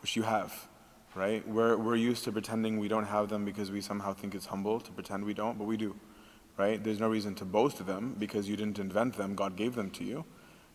[0.03, 0.69] which you have.
[1.15, 1.47] Right?
[1.49, 4.81] We're, we're used to pretending we don't have them because we somehow think it's humble
[4.81, 5.97] to pretend we don't, but we do.
[6.57, 6.83] Right?
[6.83, 9.91] There's no reason to boast of them because you didn't invent them, God gave them
[9.93, 10.25] to you.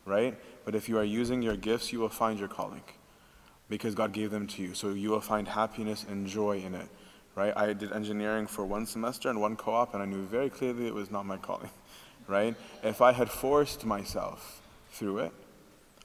[0.05, 0.37] Right?
[0.65, 2.83] But if you are using your gifts, you will find your calling
[3.69, 4.73] because God gave them to you.
[4.73, 6.87] So you will find happiness and joy in it,
[7.35, 7.53] right?
[7.55, 10.93] I did engineering for one semester and one co-op, and I knew very clearly it
[10.93, 11.69] was not my calling,
[12.27, 12.55] right?
[12.83, 15.31] If I had forced myself through it,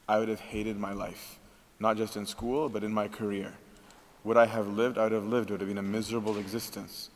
[0.08, 1.38] I would have hated my life,
[1.78, 3.54] not just in school, but in my career.
[4.24, 4.98] Would I have lived?
[4.98, 5.50] I would have lived.
[5.50, 7.10] It would have been a miserable existence,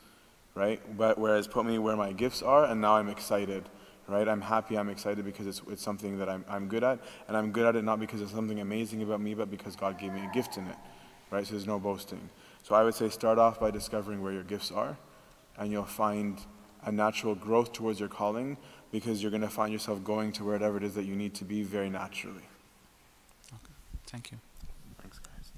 [0.55, 0.81] right?
[0.97, 3.65] But whereas put me where my gifts are, and now I'm excited
[4.09, 4.29] right?
[4.29, 7.53] I'm happy, I'm excited because it's, it's something that I'm, I'm good at, and I'm
[7.53, 10.25] good at it not because it's something amazing about me, but because God gave me
[10.25, 10.77] a gift in it,
[11.31, 11.47] right?
[11.47, 12.29] So there's no boasting.
[12.65, 14.97] So I would say start off by discovering where your gifts are,
[15.59, 16.41] and you'll find
[16.87, 18.57] a natural growth towards your calling
[18.91, 21.45] because you're going to find yourself going to wherever it is that you need to
[21.45, 22.47] be very naturally.
[23.53, 23.75] Okay.
[24.07, 24.39] Thank you.
[25.03, 25.53] Thanks, guys.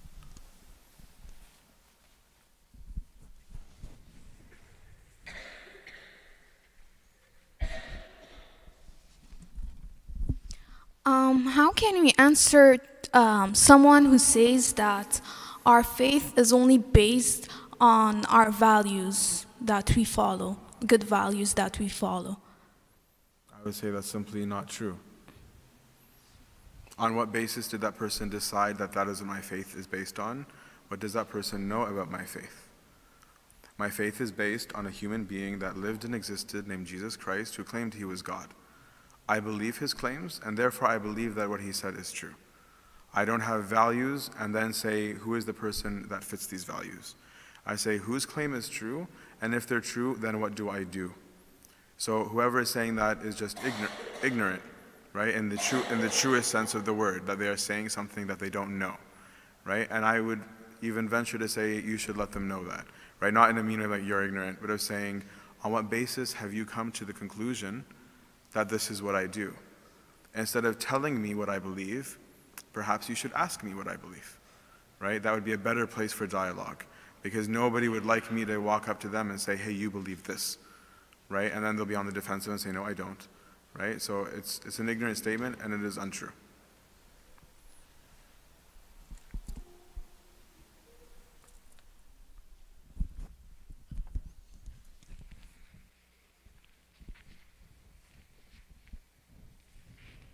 [11.05, 12.79] Um, how can we answer
[13.13, 15.21] um, someone who says that
[15.67, 17.49] our faith is only based
[17.81, 22.39] on our values that we follow, good values that we follow?
[23.53, 24.99] I would say that's simply not true.
[26.99, 30.19] On what basis did that person decide that that is what my faith is based
[30.19, 30.47] on?
[30.89, 32.69] What does that person know about my faith?
[33.77, 37.57] My faith is based on a human being that lived and existed named Jesus Christ
[37.57, 38.55] who claimed he was God.
[39.29, 42.35] I believe his claims, and therefore I believe that what he said is true.
[43.15, 47.15] I don't have values and then say, who is the person that fits these values?
[47.65, 49.09] I say, whose claim is true,
[49.43, 51.13] and if they're true, then what do I do?
[51.99, 53.91] So whoever is saying that is just ignor-
[54.23, 54.63] ignorant,
[55.13, 55.35] right?
[55.35, 58.27] In the, true, in the truest sense of the word, that they are saying something
[58.27, 58.95] that they don't know,
[59.65, 59.89] right?
[59.91, 60.43] And I would
[60.83, 62.87] even venture to say you should let them know that,
[63.21, 63.33] right?
[63.33, 65.25] Not in a mean way like you're ignorant, but of saying,
[65.65, 67.85] on what basis have you come to the conclusion
[68.53, 69.55] that this is what I do.
[70.35, 72.19] Instead of telling me what I believe,
[72.77, 74.39] perhaps you should ask me what I believe,
[75.01, 75.23] right?
[75.23, 76.85] That would be a better place for dialogue
[77.23, 80.23] because nobody would like me to walk up to them and say, hey, you believe
[80.25, 80.59] this,
[81.31, 81.51] right?
[81.51, 83.29] And then they'll be on the defensive and say, no, I don't,
[83.79, 84.03] right?
[84.03, 86.29] So it's, it's an ignorant statement and it is untrue.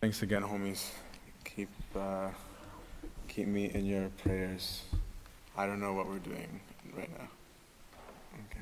[0.01, 0.91] Thanks again, homies.
[1.95, 2.31] Uh,
[3.29, 4.83] keep me in your prayers.
[5.57, 6.61] I don't know what we're doing
[6.97, 7.29] right now.
[8.47, 8.61] Okay.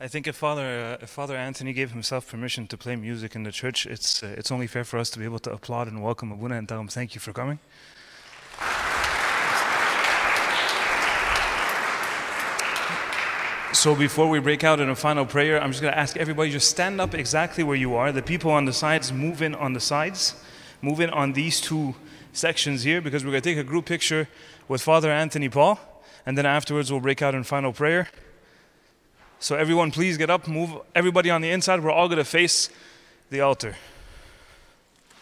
[0.00, 3.44] I think if Father uh, if Father Anthony gave himself permission to play music in
[3.44, 6.02] the church, it's uh, it's only fair for us to be able to applaud and
[6.02, 7.58] welcome Abuna and tell him thank you for coming.
[13.74, 16.48] So before we break out in a final prayer, I'm just going to ask everybody
[16.48, 18.12] just stand up exactly where you are.
[18.12, 20.36] The people on the sides move in on the sides,
[20.80, 21.96] move in on these two
[22.32, 24.28] sections here because we're going to take a group picture
[24.68, 25.80] with Father Anthony Paul,
[26.24, 28.08] and then afterwards we'll break out in final prayer.
[29.40, 30.70] So everyone, please get up, move.
[30.94, 32.70] Everybody on the inside, we're all going to face
[33.30, 33.74] the altar.